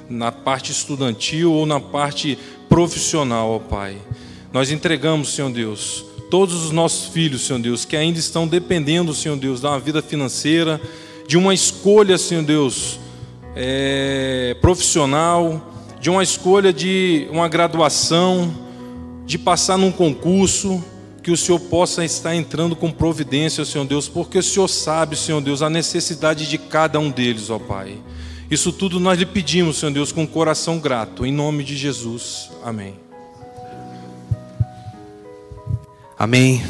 na 0.08 0.30
parte 0.30 0.70
estudantil 0.70 1.50
ou 1.50 1.64
na 1.64 1.80
parte 1.80 2.38
profissional, 2.68 3.52
ó 3.52 3.58
Pai. 3.58 3.96
Nós 4.52 4.70
entregamos, 4.70 5.34
Senhor 5.34 5.50
Deus, 5.50 6.04
todos 6.30 6.64
os 6.64 6.70
nossos 6.70 7.08
filhos, 7.08 7.46
Senhor 7.46 7.60
Deus, 7.60 7.84
que 7.84 7.96
ainda 7.96 8.18
estão 8.18 8.46
dependendo, 8.46 9.14
Senhor 9.14 9.36
Deus, 9.36 9.60
da 9.60 9.78
vida 9.78 10.02
financeira, 10.02 10.80
de 11.26 11.36
uma 11.36 11.54
escolha, 11.54 12.18
Senhor 12.18 12.42
Deus, 12.42 12.98
é, 13.54 14.56
profissional, 14.60 15.72
de 16.00 16.10
uma 16.10 16.22
escolha 16.22 16.72
de 16.72 17.26
uma 17.30 17.48
graduação, 17.48 18.54
de 19.24 19.38
passar 19.38 19.76
num 19.76 19.90
concurso, 19.90 20.82
que 21.22 21.30
o 21.32 21.36
Senhor 21.36 21.58
possa 21.58 22.04
estar 22.04 22.36
entrando 22.36 22.76
com 22.76 22.92
providência, 22.92 23.64
Senhor 23.64 23.84
Deus, 23.84 24.08
porque 24.08 24.38
o 24.38 24.42
Senhor 24.42 24.68
sabe, 24.68 25.16
Senhor 25.16 25.40
Deus, 25.40 25.62
a 25.62 25.68
necessidade 25.68 26.48
de 26.48 26.58
cada 26.58 27.00
um 27.00 27.10
deles, 27.10 27.50
ó 27.50 27.58
Pai. 27.58 27.98
Isso 28.48 28.70
tudo 28.70 29.00
nós 29.00 29.18
lhe 29.18 29.26
pedimos, 29.26 29.78
Senhor 29.78 29.92
Deus, 29.92 30.12
com 30.12 30.22
um 30.22 30.26
coração 30.26 30.78
grato, 30.78 31.26
em 31.26 31.32
nome 31.32 31.64
de 31.64 31.76
Jesus. 31.76 32.50
Amém. 32.62 33.05
Amém. 36.18 36.64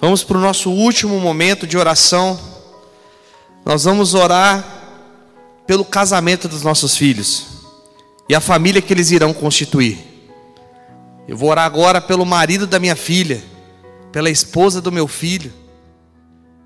Vamos 0.00 0.22
para 0.22 0.38
o 0.38 0.40
nosso 0.40 0.70
último 0.70 1.18
momento 1.18 1.66
de 1.66 1.76
oração. 1.76 2.38
Nós 3.64 3.82
vamos 3.82 4.14
orar 4.14 4.64
pelo 5.66 5.84
casamento 5.84 6.46
dos 6.46 6.62
nossos 6.62 6.96
filhos 6.96 7.46
e 8.28 8.34
a 8.34 8.40
família 8.40 8.80
que 8.80 8.92
eles 8.92 9.10
irão 9.10 9.34
constituir. 9.34 9.98
Eu 11.26 11.36
vou 11.36 11.50
orar 11.50 11.64
agora 11.64 12.00
pelo 12.00 12.24
marido 12.24 12.64
da 12.64 12.78
minha 12.78 12.94
filha, 12.94 13.42
pela 14.12 14.30
esposa 14.30 14.80
do 14.80 14.92
meu 14.92 15.08
filho, 15.08 15.52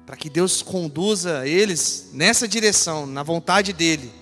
para 0.05 0.17
que 0.17 0.29
Deus 0.29 0.61
conduza 0.61 1.49
eles 1.49 2.11
nessa 2.13 2.47
direção, 2.47 3.07
na 3.07 3.23
vontade 3.23 3.73
dEle. 3.73 4.13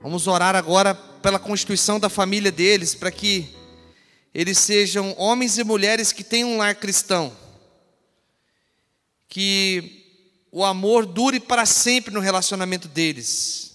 Vamos 0.00 0.26
orar 0.26 0.56
agora 0.56 0.94
pela 0.94 1.38
constituição 1.38 2.00
da 2.00 2.08
família 2.08 2.50
deles, 2.50 2.94
para 2.94 3.10
que 3.10 3.55
eles 4.38 4.58
sejam 4.58 5.14
homens 5.16 5.56
e 5.58 5.64
mulheres 5.64 6.12
que 6.12 6.22
tenham 6.22 6.52
um 6.52 6.58
lar 6.58 6.74
cristão, 6.74 7.36
que 9.28 10.04
o 10.52 10.64
amor 10.64 11.06
dure 11.06 11.40
para 11.40 11.64
sempre 11.64 12.12
no 12.12 12.20
relacionamento 12.20 12.88
deles 12.88 13.66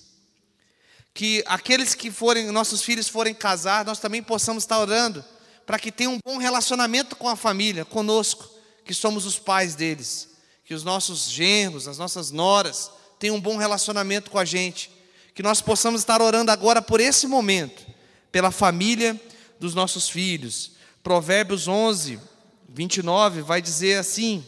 que 1.13 1.43
aqueles 1.45 1.93
que 1.93 2.09
forem, 2.09 2.51
nossos 2.51 2.81
filhos 2.81 3.09
forem 3.09 3.33
casar, 3.33 3.85
nós 3.85 3.99
também 3.99 4.23
possamos 4.23 4.63
estar 4.63 4.79
orando 4.79 5.23
para 5.65 5.77
que 5.77 5.91
tenham 5.91 6.13
um 6.13 6.19
bom 6.23 6.37
relacionamento 6.37 7.15
com 7.15 7.29
a 7.29 7.35
família, 7.35 7.85
conosco, 7.85 8.49
que 8.85 8.93
somos 8.93 9.25
os 9.25 9.37
pais 9.37 9.75
deles. 9.75 10.29
Que 10.65 10.73
os 10.73 10.83
nossos 10.83 11.29
genros, 11.29 11.87
as 11.87 11.97
nossas 11.97 12.31
noras, 12.31 12.89
tenham 13.19 13.35
um 13.35 13.41
bom 13.41 13.57
relacionamento 13.57 14.31
com 14.31 14.39
a 14.39 14.45
gente. 14.45 14.89
Que 15.35 15.43
nós 15.43 15.61
possamos 15.61 16.01
estar 16.01 16.21
orando 16.21 16.51
agora 16.51 16.81
por 16.81 16.99
esse 16.99 17.27
momento, 17.27 17.85
pela 18.31 18.51
família 18.51 19.19
dos 19.61 19.73
nossos 19.73 20.09
filhos. 20.09 20.71
Provérbios 21.01 21.69
11, 21.69 22.19
29 22.67 23.41
vai 23.41 23.61
dizer 23.61 23.97
assim: 23.97 24.43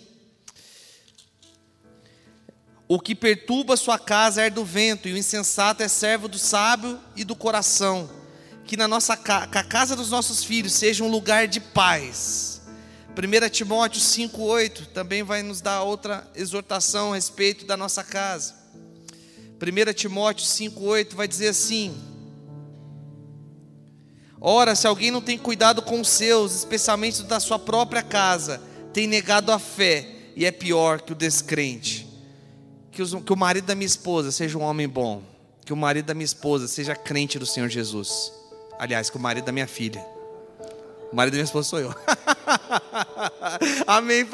O 2.88 3.00
que 3.00 3.16
perturba 3.16 3.78
sua 3.78 3.98
casa 3.98 4.42
é 4.42 4.50
do 4.50 4.66
vento, 4.66 5.08
e 5.08 5.14
o 5.14 5.18
insensato 5.18 5.82
é 5.82 5.88
servo 5.88 6.28
do 6.28 6.38
sábio 6.38 7.00
e 7.16 7.24
do 7.24 7.36
coração 7.36 8.10
que 8.66 8.78
na 8.78 8.88
nossa 8.88 9.16
que 9.18 9.58
a 9.58 9.64
casa 9.64 9.96
dos 9.96 10.10
nossos 10.10 10.44
filhos 10.44 10.74
seja 10.74 11.04
um 11.04 11.10
lugar 11.10 11.48
de 11.48 11.60
paz. 11.60 12.62
1 13.16 13.50
Timóteo 13.50 14.02
5,8 14.02 14.88
também 14.88 15.22
vai 15.22 15.44
nos 15.44 15.62
dar 15.62 15.84
outra 15.84 16.28
exortação 16.34 17.12
a 17.12 17.16
respeito 17.16 17.66
da 17.66 17.78
nossa 17.78 18.04
casa. 18.04 18.56
1 19.62 19.94
Timóteo 19.94 20.46
5,8 20.46 21.14
vai 21.14 21.28
dizer 21.28 21.50
assim: 21.50 21.96
Ora, 24.46 24.76
se 24.76 24.86
alguém 24.86 25.10
não 25.10 25.22
tem 25.22 25.38
cuidado 25.38 25.82
com 25.82 26.02
os 26.02 26.10
seus, 26.10 26.54
especialmente 26.54 27.24
da 27.24 27.40
sua 27.40 27.58
própria 27.58 28.04
casa, 28.04 28.62
tem 28.92 29.08
negado 29.08 29.54
a 29.54 29.58
fé 29.58 30.06
e 30.36 30.46
é 30.46 30.52
pior 30.52 31.00
que 31.00 31.14
o 31.14 31.16
descrente. 31.16 32.06
Que, 32.92 33.02
os, 33.02 33.14
que 33.14 33.32
o 33.32 33.38
marido 33.38 33.64
da 33.64 33.74
minha 33.74 33.88
esposa 33.88 34.34
seja 34.34 34.58
um 34.58 34.62
homem 34.62 34.86
bom, 34.86 35.24
que 35.66 35.72
o 35.72 35.78
marido 35.78 36.08
da 36.08 36.14
minha 36.14 36.26
esposa 36.26 36.68
seja 36.68 36.94
crente 36.94 37.40
do 37.40 37.46
Senhor 37.46 37.70
Jesus. 37.70 38.34
Aliás, 38.78 39.10
com 39.10 39.18
o 39.18 39.22
marido 39.22 39.46
da 39.46 39.54
minha 39.54 39.66
filha. 39.66 40.06
O 41.10 41.16
marido 41.16 41.36
da 41.36 41.38
minha 41.38 41.46
esposa 41.46 41.70
sou 41.70 41.80
eu. 41.80 41.96
Amém. 43.88 44.28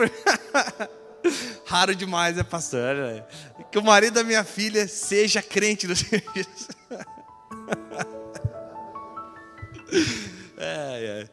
Raro 1.66 1.94
demais, 1.94 2.36
é 2.36 2.44
pastor? 2.44 3.24
Que 3.72 3.78
o 3.78 3.84
marido 3.84 4.16
da 4.16 4.24
minha 4.24 4.44
filha 4.44 4.88
seja 4.88 5.40
crente 5.40 5.86
do 5.86 5.96
Senhor 5.96 6.24
Jesus. 6.34 6.79
É, 10.62 11.24
é. 11.24 11.30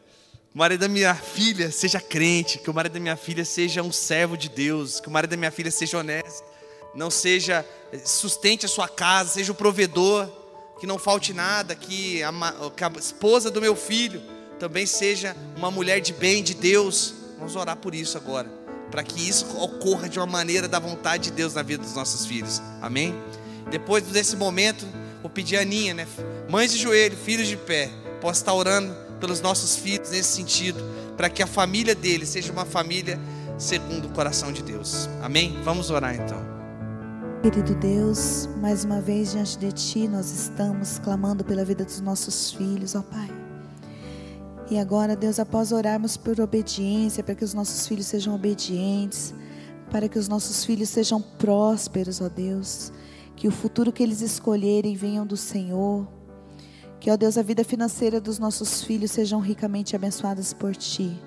O 0.55 0.57
marido 0.57 0.79
da 0.79 0.87
minha 0.87 1.13
filha 1.13 1.69
seja 1.69 1.99
crente, 1.99 2.59
que 2.59 2.69
o 2.69 2.73
marido 2.73 2.93
da 2.93 2.99
minha 2.99 3.17
filha 3.17 3.43
seja 3.43 3.83
um 3.83 3.91
servo 3.91 4.37
de 4.37 4.47
Deus, 4.47 5.01
que 5.01 5.09
o 5.09 5.11
marido 5.11 5.31
da 5.31 5.37
minha 5.37 5.51
filha 5.51 5.69
seja 5.69 5.99
honesto, 5.99 6.43
não 6.95 7.11
seja 7.11 7.65
sustente 8.05 8.65
a 8.65 8.69
sua 8.69 8.87
casa, 8.87 9.31
seja 9.31 9.51
o 9.51 9.55
provedor, 9.55 10.27
que 10.79 10.87
não 10.87 10.97
falte 10.97 11.33
nada, 11.33 11.75
que 11.75 12.23
a, 12.23 12.31
que 12.75 12.83
a 12.83 12.91
esposa 12.97 13.51
do 13.51 13.61
meu 13.61 13.75
filho 13.75 14.21
também 14.59 14.85
seja 14.85 15.35
uma 15.55 15.69
mulher 15.69 15.99
de 15.99 16.13
bem, 16.13 16.41
de 16.41 16.53
Deus. 16.53 17.13
Vamos 17.37 17.55
orar 17.55 17.75
por 17.75 17.93
isso 17.93 18.17
agora, 18.17 18.49
para 18.89 19.03
que 19.03 19.27
isso 19.27 19.45
ocorra 19.57 20.09
de 20.09 20.17
uma 20.17 20.25
maneira 20.25 20.67
da 20.67 20.79
vontade 20.79 21.25
de 21.25 21.31
Deus 21.31 21.53
na 21.53 21.61
vida 21.61 21.83
dos 21.83 21.93
nossos 21.93 22.25
filhos. 22.25 22.61
Amém? 22.81 23.13
Depois 23.69 24.03
desse 24.05 24.35
momento, 24.35 24.87
vou 25.21 25.29
pedir 25.29 25.57
a 25.57 25.61
Aninha, 25.61 25.93
né? 25.93 26.07
Mães 26.49 26.71
de 26.71 26.77
joelho, 26.77 27.15
filhos 27.15 27.47
de 27.47 27.57
pé, 27.57 27.91
possa 28.21 28.41
estar 28.41 28.53
orando 28.53 28.93
pelos 29.19 29.41
nossos 29.41 29.75
filhos 29.75 30.11
nesse 30.11 30.35
sentido, 30.35 30.79
para 31.15 31.29
que 31.29 31.41
a 31.41 31.47
família 31.47 31.95
deles 31.95 32.29
seja 32.29 32.51
uma 32.51 32.65
família 32.65 33.19
segundo 33.57 34.05
o 34.05 34.09
coração 34.09 34.51
de 34.51 34.61
Deus. 34.61 35.09
Amém? 35.21 35.59
Vamos 35.63 35.89
orar 35.89 36.15
então. 36.15 36.57
Querido 37.41 37.75
Deus, 37.75 38.49
mais 38.61 38.83
uma 38.83 38.99
vez 38.99 39.31
diante 39.31 39.57
de 39.57 39.71
Ti 39.71 40.07
nós 40.07 40.31
estamos 40.31 40.99
clamando 40.99 41.43
pela 41.43 41.63
vida 41.63 41.85
dos 41.85 42.01
nossos 42.01 42.51
filhos, 42.51 42.95
ó 42.95 43.01
Pai. 43.01 43.29
E 44.69 44.77
agora, 44.77 45.15
Deus, 45.15 45.39
após 45.39 45.71
orarmos 45.71 46.17
por 46.17 46.41
obediência, 46.41 47.23
para 47.23 47.35
que 47.35 47.43
os 47.43 47.53
nossos 47.53 47.87
filhos 47.87 48.05
sejam 48.05 48.35
obedientes, 48.35 49.33
para 49.89 50.09
que 50.09 50.19
os 50.19 50.27
nossos 50.27 50.65
filhos 50.65 50.89
sejam 50.89 51.21
prósperos, 51.21 52.19
ó 52.19 52.27
Deus, 52.27 52.91
que 53.35 53.47
o 53.47 53.51
futuro 53.51 53.93
que 53.93 54.03
eles 54.03 54.19
escolherem 54.19 54.93
venham 54.95 55.25
do 55.25 55.37
Senhor, 55.37 56.05
que, 56.99 57.11
ó 57.11 57.17
Deus, 57.17 57.37
a 57.37 57.41
vida 57.41 57.63
financeira 57.63 58.19
dos 58.19 58.39
nossos 58.39 58.83
filhos 58.83 59.11
sejam 59.11 59.39
ricamente 59.39 59.95
abençoadas 59.95 60.53
por 60.53 60.75
Ti. 60.75 61.19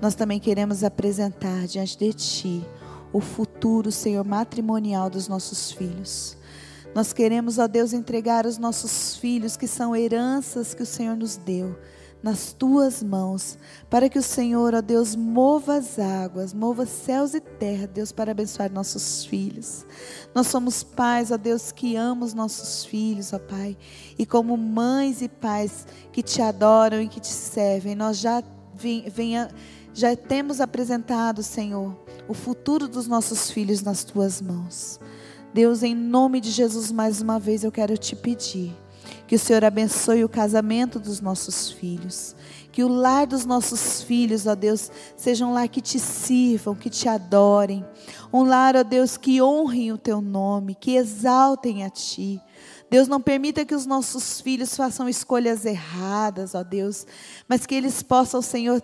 Nós 0.00 0.14
também 0.14 0.38
queremos 0.38 0.84
apresentar 0.84 1.66
diante 1.66 1.98
de 1.98 2.12
Ti 2.12 2.66
o 3.12 3.20
futuro, 3.20 3.90
Senhor, 3.90 4.24
matrimonial 4.24 5.10
dos 5.10 5.28
nossos 5.28 5.72
filhos. 5.72 6.36
Nós 6.94 7.12
queremos, 7.12 7.58
ó 7.58 7.66
Deus, 7.66 7.92
entregar 7.92 8.46
os 8.46 8.58
nossos 8.58 9.16
filhos, 9.16 9.56
que 9.56 9.66
são 9.66 9.94
heranças 9.94 10.74
que 10.74 10.82
o 10.82 10.86
Senhor 10.86 11.16
nos 11.16 11.36
deu, 11.36 11.78
nas 12.22 12.52
tuas 12.52 13.02
mãos, 13.02 13.58
para 13.88 14.08
que 14.08 14.18
o 14.18 14.22
Senhor, 14.22 14.74
ó 14.74 14.80
Deus, 14.80 15.14
mova 15.14 15.76
as 15.76 15.98
águas, 15.98 16.52
mova 16.52 16.84
céus 16.84 17.34
e 17.34 17.40
terra, 17.40 17.86
Deus, 17.86 18.10
para 18.10 18.32
abençoar 18.32 18.72
nossos 18.72 19.24
filhos. 19.24 19.86
Nós 20.34 20.48
somos 20.48 20.82
pais, 20.82 21.30
ó 21.30 21.36
Deus, 21.36 21.70
que 21.70 21.96
amamos 21.96 22.34
nossos 22.34 22.84
filhos, 22.84 23.32
ó 23.32 23.38
Pai, 23.38 23.76
e 24.18 24.26
como 24.26 24.56
mães 24.56 25.22
e 25.22 25.28
pais 25.28 25.86
que 26.12 26.22
te 26.22 26.42
adoram 26.42 27.00
e 27.00 27.08
que 27.08 27.20
te 27.20 27.28
servem, 27.28 27.94
nós 27.94 28.18
já 28.18 28.42
já 29.92 30.14
temos 30.14 30.60
apresentado, 30.60 31.42
Senhor, 31.42 31.96
o 32.28 32.34
futuro 32.34 32.86
dos 32.86 33.08
nossos 33.08 33.50
filhos 33.50 33.82
nas 33.82 34.04
tuas 34.04 34.40
mãos. 34.40 35.00
Deus, 35.52 35.82
em 35.82 35.96
nome 35.96 36.40
de 36.40 36.50
Jesus, 36.50 36.92
mais 36.92 37.20
uma 37.20 37.40
vez 37.40 37.64
eu 37.64 37.72
quero 37.72 37.98
te 37.98 38.14
pedir 38.14 38.76
que 39.28 39.36
o 39.36 39.38
Senhor 39.38 39.62
abençoe 39.62 40.24
o 40.24 40.28
casamento 40.28 40.98
dos 40.98 41.20
nossos 41.20 41.70
filhos. 41.70 42.34
Que 42.72 42.82
o 42.82 42.88
lar 42.88 43.26
dos 43.26 43.44
nossos 43.44 44.02
filhos, 44.02 44.46
ó 44.46 44.54
Deus, 44.54 44.90
seja 45.18 45.44
um 45.44 45.52
lar 45.52 45.68
que 45.68 45.82
te 45.82 45.98
sirvam, 45.98 46.74
que 46.74 46.88
te 46.88 47.06
adorem. 47.10 47.84
Um 48.32 48.42
lar, 48.42 48.74
ó 48.74 48.82
Deus, 48.82 49.18
que 49.18 49.42
honrem 49.42 49.92
o 49.92 49.98
teu 49.98 50.22
nome, 50.22 50.74
que 50.74 50.96
exaltem 50.96 51.84
a 51.84 51.90
ti. 51.90 52.40
Deus 52.90 53.06
não 53.06 53.20
permita 53.20 53.64
que 53.64 53.74
os 53.74 53.84
nossos 53.84 54.40
filhos 54.40 54.74
façam 54.74 55.08
escolhas 55.08 55.66
erradas, 55.66 56.54
ó 56.54 56.62
Deus, 56.62 57.06
mas 57.46 57.66
que 57.66 57.74
eles 57.74 58.02
possam, 58.02 58.40
Senhor, 58.40 58.82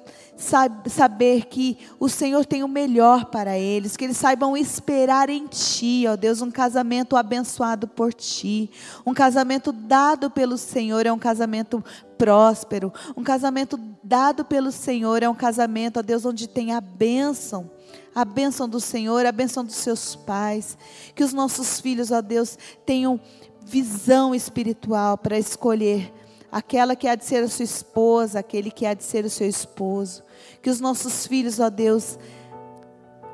saber 0.86 1.46
que 1.46 1.78
o 1.98 2.08
Senhor 2.08 2.44
tem 2.44 2.62
o 2.62 2.68
melhor 2.68 3.26
para 3.26 3.58
eles, 3.58 3.96
que 3.96 4.04
eles 4.04 4.18
saibam 4.18 4.56
esperar 4.56 5.30
em 5.30 5.46
Ti, 5.46 6.04
ó 6.06 6.16
Deus, 6.16 6.42
um 6.42 6.50
casamento 6.50 7.16
abençoado 7.16 7.88
por 7.88 8.12
Ti, 8.12 8.70
um 9.06 9.14
casamento 9.14 9.72
dado 9.72 10.30
pelo 10.30 10.58
Senhor, 10.58 11.06
é 11.06 11.12
um 11.12 11.18
casamento 11.18 11.82
próspero, 12.18 12.92
um 13.16 13.24
casamento 13.24 13.80
dado 14.02 14.44
pelo 14.44 14.70
Senhor, 14.70 15.22
é 15.22 15.28
um 15.28 15.34
casamento, 15.34 15.98
ó 15.98 16.02
Deus, 16.02 16.26
onde 16.26 16.46
tem 16.46 16.72
a 16.72 16.80
bênção 16.80 17.70
a 18.14 18.24
bênção 18.24 18.68
do 18.68 18.80
Senhor, 18.80 19.26
a 19.26 19.32
bênção 19.32 19.64
dos 19.64 19.76
seus 19.76 20.14
pais, 20.14 20.78
que 21.14 21.24
os 21.24 21.32
nossos 21.32 21.80
filhos, 21.80 22.10
ó 22.10 22.20
Deus, 22.20 22.56
tenham 22.86 23.20
visão 23.64 24.34
espiritual 24.34 25.18
para 25.18 25.38
escolher 25.38 26.12
aquela 26.52 26.94
que 26.94 27.08
há 27.08 27.16
de 27.16 27.24
ser 27.24 27.42
a 27.42 27.48
sua 27.48 27.64
esposa, 27.64 28.38
aquele 28.38 28.70
que 28.70 28.86
há 28.86 28.94
de 28.94 29.02
ser 29.02 29.24
o 29.24 29.30
seu 29.30 29.48
esposo. 29.48 30.22
Que 30.62 30.70
os 30.70 30.80
nossos 30.80 31.26
filhos, 31.26 31.58
ó 31.58 31.68
Deus, 31.68 32.16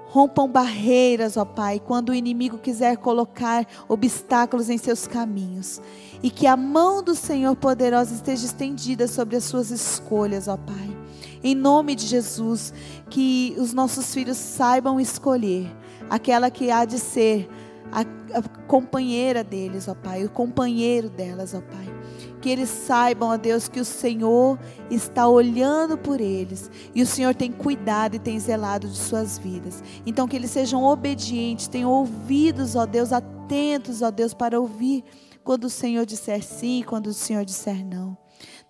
rompam 0.06 0.48
barreiras, 0.48 1.36
ó 1.36 1.44
Pai, 1.44 1.78
quando 1.78 2.08
o 2.08 2.14
inimigo 2.14 2.56
quiser 2.56 2.96
colocar 2.96 3.66
obstáculos 3.88 4.70
em 4.70 4.78
seus 4.78 5.06
caminhos. 5.06 5.82
E 6.22 6.30
que 6.30 6.46
a 6.46 6.56
mão 6.56 7.02
do 7.02 7.14
Senhor 7.14 7.54
poderosa 7.56 8.14
esteja 8.14 8.46
estendida 8.46 9.06
sobre 9.06 9.36
as 9.36 9.44
suas 9.44 9.70
escolhas, 9.70 10.48
ó 10.48 10.56
Pai. 10.56 10.99
Em 11.42 11.55
nome 11.55 11.94
de 11.94 12.07
Jesus, 12.07 12.72
que 13.09 13.55
os 13.59 13.72
nossos 13.72 14.12
filhos 14.12 14.37
saibam 14.37 15.00
escolher 15.00 15.70
aquela 16.09 16.50
que 16.50 16.70
há 16.70 16.85
de 16.85 16.98
ser 16.98 17.48
a, 17.92 18.00
a 18.00 18.42
companheira 18.66 19.42
deles, 19.42 19.88
ó 19.88 19.94
Pai, 19.94 20.24
o 20.24 20.31
companheiro 20.31 21.09
delas, 21.09 21.55
ó 21.55 21.61
Pai. 21.61 21.88
Que 22.40 22.48
eles 22.48 22.68
saibam, 22.68 23.31
ó 23.31 23.37
Deus, 23.37 23.68
que 23.68 23.81
o 23.81 23.85
Senhor 23.85 24.59
está 24.90 25.29
olhando 25.29 25.98
por 25.98 26.20
eles 26.20 26.70
e 26.94 27.03
o 27.03 27.07
Senhor 27.07 27.35
tem 27.35 27.53
cuidado 27.53 28.16
e 28.16 28.18
tem 28.18 28.38
zelado 28.38 28.88
de 28.88 28.96
suas 28.96 29.38
vidas. 29.38 29.83
Então, 30.07 30.26
que 30.26 30.37
eles 30.37 30.50
sejam 30.50 30.83
obedientes, 30.85 31.68
tenham 31.68 31.90
ouvidos, 31.90 32.76
ó 32.76 32.87
Deus, 32.87 33.12
atentos, 33.12 34.03
ó 34.03 34.11
Deus, 34.11 34.33
para 34.33 34.59
ouvir 34.59 35.05
quando 35.44 35.64
o 35.64 35.70
Senhor 35.70 36.07
disser 36.07 36.42
sim, 36.42 36.83
quando 36.87 37.09
o 37.09 37.14
Senhor 37.14 37.44
disser 37.44 37.85
não. 37.85 38.16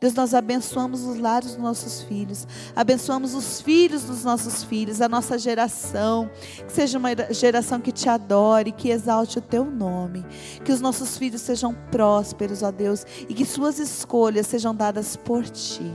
Deus, 0.01 0.15
nós 0.15 0.33
abençoamos 0.33 1.05
os 1.05 1.19
lares 1.19 1.51
dos 1.51 1.63
nossos 1.63 2.01
filhos, 2.01 2.49
abençoamos 2.75 3.35
os 3.35 3.61
filhos 3.61 4.05
dos 4.05 4.25
nossos 4.25 4.65
filhos, 4.65 5.03
a 5.03 5.11
nossa 5.11 5.39
geração, 5.39 6.31
que 6.67 6.73
seja 6.73 6.97
uma 6.97 7.11
geração 7.31 7.79
que 7.79 7.93
te 7.93 8.09
adore, 8.09 8.73
que 8.73 8.89
exalte 8.89 9.39
o 9.39 9.43
teu 9.43 9.63
nome, 9.63 10.25
que 10.65 10.73
os 10.73 10.81
nossos 10.81 11.19
filhos 11.19 11.43
sejam 11.43 11.77
prósperos, 11.91 12.63
ó 12.63 12.73
Deus, 12.73 13.05
e 13.29 13.35
que 13.35 13.45
suas 13.45 13.79
escolhas 13.79 14.47
sejam 14.47 14.75
dadas 14.75 15.17
por 15.17 15.45
ti. 15.45 15.93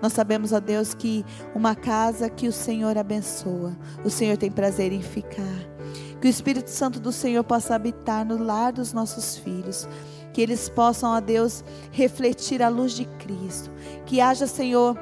Nós 0.00 0.12
sabemos, 0.12 0.52
ó 0.52 0.60
Deus, 0.60 0.94
que 0.94 1.24
uma 1.52 1.74
casa 1.74 2.30
que 2.30 2.46
o 2.46 2.52
Senhor 2.52 2.96
abençoa, 2.96 3.76
o 4.04 4.10
Senhor 4.10 4.36
tem 4.36 4.52
prazer 4.52 4.92
em 4.92 5.02
ficar. 5.02 5.68
Que 6.20 6.28
o 6.28 6.30
Espírito 6.30 6.70
Santo 6.70 7.00
do 7.00 7.10
Senhor 7.10 7.42
possa 7.42 7.74
habitar 7.74 8.24
no 8.24 8.40
lar 8.40 8.72
dos 8.72 8.92
nossos 8.92 9.36
filhos 9.38 9.88
que 10.32 10.40
eles 10.40 10.68
possam, 10.68 11.10
ó 11.10 11.20
Deus, 11.20 11.64
refletir 11.90 12.62
a 12.62 12.68
luz 12.68 12.92
de 12.92 13.04
Cristo. 13.04 13.70
Que 14.06 14.20
haja, 14.20 14.46
Senhor, 14.46 14.98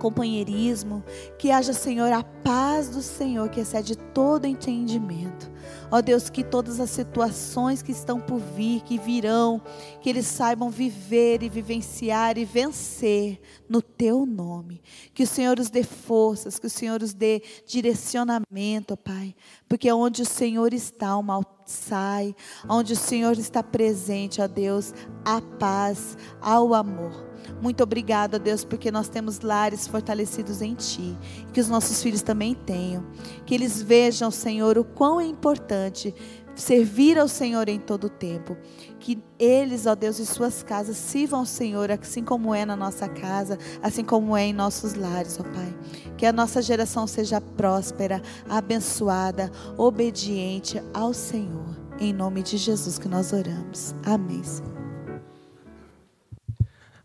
companheirismo, 0.00 1.04
que 1.38 1.50
haja, 1.50 1.72
Senhor, 1.72 2.10
a 2.12 2.24
paz 2.24 2.88
do 2.88 3.02
Senhor 3.02 3.48
que 3.50 3.60
excede 3.60 3.96
todo 3.96 4.46
entendimento. 4.46 5.50
Ó 5.90 6.00
Deus, 6.00 6.30
que 6.30 6.42
todas 6.42 6.80
as 6.80 6.90
situações 6.90 7.82
que 7.82 7.92
estão 7.92 8.20
por 8.20 8.38
vir, 8.38 8.80
que 8.82 8.96
virão, 8.96 9.60
que 10.00 10.08
eles 10.08 10.26
saibam 10.26 10.70
viver 10.70 11.42
e 11.42 11.48
vivenciar 11.48 12.38
e 12.38 12.44
vencer 12.44 13.40
no 13.68 13.82
teu 13.82 14.24
nome. 14.24 14.80
Que 15.12 15.24
o 15.24 15.26
Senhor 15.26 15.58
os 15.58 15.68
dê 15.68 15.82
forças, 15.82 16.58
que 16.58 16.66
o 16.66 16.70
Senhor 16.70 17.02
os 17.02 17.12
dê 17.12 17.42
direcionamento, 17.66 18.96
Pai. 18.96 19.34
Porque 19.68 19.92
onde 19.92 20.22
o 20.22 20.26
Senhor 20.26 20.72
está, 20.72 21.16
o 21.16 21.22
mal 21.22 21.44
sai. 21.70 22.34
Onde 22.68 22.92
o 22.92 22.96
Senhor 22.96 23.38
está 23.38 23.62
presente, 23.62 24.40
ó 24.40 24.46
Deus, 24.46 24.92
a 25.24 25.40
paz, 25.40 26.16
ao 26.40 26.74
amor. 26.74 27.30
Muito 27.60 27.82
obrigado, 27.82 28.38
Deus, 28.38 28.64
porque 28.64 28.90
nós 28.90 29.08
temos 29.08 29.40
lares 29.40 29.86
fortalecidos 29.86 30.62
em 30.62 30.74
Ti. 30.74 31.16
Que 31.52 31.60
os 31.60 31.68
nossos 31.68 32.02
filhos 32.02 32.22
também 32.22 32.54
tenham. 32.54 33.04
Que 33.46 33.54
eles 33.54 33.82
vejam, 33.82 34.30
Senhor, 34.30 34.78
o 34.78 34.84
quão 34.84 35.20
é 35.20 35.24
importante 35.24 36.14
servir 36.60 37.18
ao 37.18 37.26
Senhor 37.26 37.68
em 37.68 37.80
todo 37.80 38.04
o 38.04 38.10
tempo. 38.10 38.56
Que 38.98 39.18
eles, 39.38 39.86
ó 39.86 39.94
Deus, 39.94 40.18
e 40.18 40.26
suas 40.26 40.62
casas 40.62 40.96
sirvam 40.96 41.40
ao 41.40 41.46
Senhor, 41.46 41.90
assim 41.90 42.22
como 42.22 42.54
é 42.54 42.64
na 42.64 42.76
nossa 42.76 43.08
casa, 43.08 43.58
assim 43.82 44.04
como 44.04 44.36
é 44.36 44.44
em 44.44 44.52
nossos 44.52 44.94
lares, 44.94 45.38
ó 45.40 45.42
Pai. 45.42 45.74
Que 46.16 46.26
a 46.26 46.32
nossa 46.32 46.60
geração 46.60 47.06
seja 47.06 47.40
próspera, 47.40 48.22
abençoada, 48.48 49.50
obediente 49.76 50.80
ao 50.92 51.12
Senhor. 51.12 51.76
Em 51.98 52.12
nome 52.12 52.42
de 52.42 52.56
Jesus 52.56 52.98
que 52.98 53.08
nós 53.08 53.32
oramos. 53.32 53.94
Amém. 54.04 54.42
Senhor. 54.44 54.80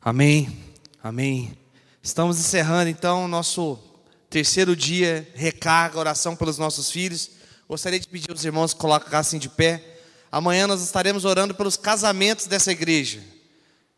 Amém. 0.01 0.55
Amém. 1.01 1.57
Estamos 2.03 2.39
encerrando 2.39 2.89
então 2.89 3.25
o 3.25 3.27
nosso 3.27 3.79
terceiro 4.29 4.75
dia, 4.75 5.27
recarga, 5.33 5.97
oração 5.97 6.35
pelos 6.35 6.57
nossos 6.57 6.91
filhos. 6.91 7.31
Gostaria 7.67 7.99
de 7.99 8.07
pedir 8.07 8.29
aos 8.29 8.45
irmãos 8.45 8.75
que 8.75 8.79
colocassem 8.79 9.39
de 9.39 9.49
pé. 9.49 9.83
Amanhã 10.31 10.67
nós 10.67 10.83
estaremos 10.83 11.25
orando 11.25 11.55
pelos 11.55 11.75
casamentos 11.75 12.45
dessa 12.45 12.71
igreja, 12.71 13.23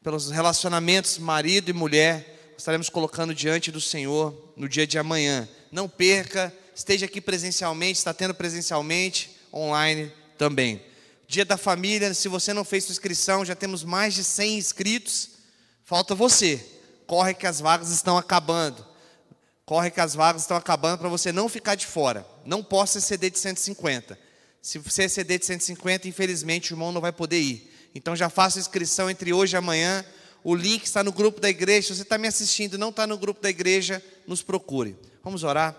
pelos 0.01 0.31
relacionamentos 0.31 1.17
marido 1.17 1.69
e 1.69 1.73
mulher. 1.73 2.53
estaremos 2.57 2.89
colocando 2.89 3.35
diante 3.35 3.69
do 3.69 3.81
Senhor 3.81 4.53
no 4.55 4.69
dia 4.69 4.87
de 4.87 4.97
amanhã. 4.97 5.49
Não 5.69 5.89
perca, 5.89 6.53
esteja 6.73 7.05
aqui 7.05 7.19
presencialmente, 7.19 7.97
está 7.97 8.13
tendo 8.13 8.33
presencialmente, 8.33 9.37
online 9.53 10.13
também. 10.37 10.81
Dia 11.27 11.43
da 11.43 11.57
família, 11.57 12.13
se 12.13 12.29
você 12.29 12.53
não 12.53 12.63
fez 12.63 12.85
sua 12.85 12.93
inscrição, 12.93 13.43
já 13.43 13.53
temos 13.53 13.83
mais 13.83 14.13
de 14.13 14.23
100 14.23 14.57
inscritos. 14.57 15.29
Falta 15.83 16.15
você. 16.15 16.65
Corre 17.05 17.33
que 17.33 17.45
as 17.45 17.59
vagas 17.59 17.89
estão 17.89 18.17
acabando. 18.17 18.85
Corre 19.65 19.91
que 19.91 19.99
as 19.99 20.15
vagas 20.15 20.43
estão 20.43 20.55
acabando 20.55 20.99
para 20.99 21.09
você 21.09 21.33
não 21.33 21.49
ficar 21.49 21.75
de 21.75 21.85
fora. 21.85 22.25
Não 22.47 22.63
possa 22.63 22.99
exceder 22.99 23.29
de 23.29 23.39
150. 23.39 24.17
Se 24.61 24.79
você 24.79 25.03
exceder 25.03 25.37
de 25.37 25.45
150, 25.45 26.07
infelizmente 26.07 26.71
o 26.71 26.75
irmão 26.75 26.93
não 26.93 27.01
vai 27.01 27.11
poder 27.11 27.41
ir. 27.41 27.73
Então 27.93 28.15
já 28.15 28.29
faça 28.29 28.57
inscrição 28.57 29.09
entre 29.09 29.33
hoje 29.33 29.55
e 29.55 29.57
amanhã. 29.57 30.05
O 30.45 30.55
link 30.55 30.85
está 30.85 31.03
no 31.03 31.11
grupo 31.11 31.41
da 31.41 31.49
igreja. 31.49 31.89
Se 31.89 31.95
você 31.95 32.03
está 32.03 32.17
me 32.17 32.25
assistindo 32.25 32.75
e 32.75 32.77
não 32.77 32.87
está 32.87 33.05
no 33.05 33.17
grupo 33.17 33.41
da 33.41 33.49
igreja, 33.49 34.01
nos 34.25 34.41
procure. 34.41 34.95
Vamos 35.21 35.43
orar. 35.43 35.75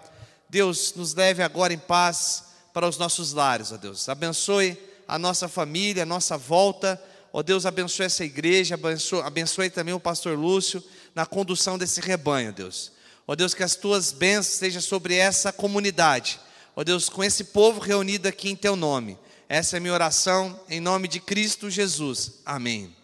Deus, 0.50 0.92
nos 0.94 1.14
leve 1.14 1.42
agora 1.42 1.72
em 1.72 1.78
paz 1.78 2.44
para 2.74 2.86
os 2.86 2.98
nossos 2.98 3.32
lares, 3.32 3.72
ó 3.72 3.78
Deus. 3.78 4.06
Abençoe 4.06 4.76
a 5.06 5.18
nossa 5.18 5.48
família, 5.48 6.02
a 6.02 6.06
nossa 6.06 6.36
volta. 6.36 7.02
Ó 7.32 7.42
Deus, 7.42 7.64
abençoe 7.64 8.04
essa 8.04 8.24
igreja, 8.24 8.74
abençoe, 8.74 9.22
abençoe 9.22 9.70
também 9.70 9.94
o 9.94 10.00
pastor 10.00 10.38
Lúcio 10.38 10.84
na 11.14 11.24
condução 11.24 11.78
desse 11.78 12.02
rebanho, 12.02 12.52
Deus. 12.52 12.92
Ó 13.26 13.34
Deus, 13.34 13.54
que 13.54 13.62
as 13.62 13.74
tuas 13.74 14.12
bênçãos 14.12 14.52
estejam 14.54 14.82
sobre 14.82 15.14
essa 15.14 15.50
comunidade. 15.50 16.38
Ó 16.78 16.84
Deus, 16.84 17.08
com 17.08 17.24
esse 17.24 17.42
povo 17.42 17.80
reunido 17.80 18.28
aqui 18.28 18.48
em 18.48 18.54
teu 18.54 18.76
nome. 18.76 19.18
Essa 19.48 19.74
é 19.74 19.78
a 19.78 19.80
minha 19.80 19.92
oração 19.92 20.60
em 20.70 20.78
nome 20.78 21.08
de 21.08 21.18
Cristo 21.18 21.68
Jesus. 21.68 22.34
Amém. 22.46 22.94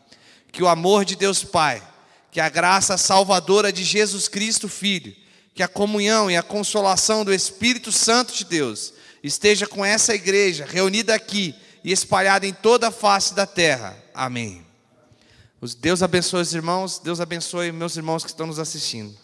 Que 0.52 0.62
o 0.62 0.68
amor 0.68 1.04
de 1.04 1.16
Deus 1.16 1.42
Pai, 1.42 1.82
que 2.30 2.38
a 2.40 2.48
graça 2.48 2.96
salvadora 2.96 3.72
de 3.72 3.82
Jesus 3.82 4.28
Cristo 4.28 4.68
Filho, 4.68 5.12
que 5.52 5.60
a 5.60 5.66
comunhão 5.66 6.30
e 6.30 6.37
a 6.37 6.42
consolação 6.42 7.24
do 7.24 7.34
Espírito 7.34 7.90
Santo 7.90 8.32
de 8.32 8.44
Deus 8.44 8.94
esteja 9.24 9.66
com 9.66 9.84
essa 9.84 10.14
igreja 10.14 10.64
reunida 10.64 11.12
aqui 11.12 11.52
e 11.82 11.90
espalhada 11.90 12.46
em 12.46 12.52
toda 12.52 12.87
a 12.87 12.92
face 12.92 13.34
da 13.34 13.44
terra. 13.44 13.98
Amém. 14.14 14.64
Deus 15.80 16.00
abençoe 16.00 16.42
os 16.42 16.54
irmãos, 16.54 17.00
Deus 17.00 17.20
abençoe 17.20 17.72
meus 17.72 17.96
irmãos 17.96 18.22
que 18.22 18.30
estão 18.30 18.46
nos 18.46 18.60
assistindo. 18.60 19.23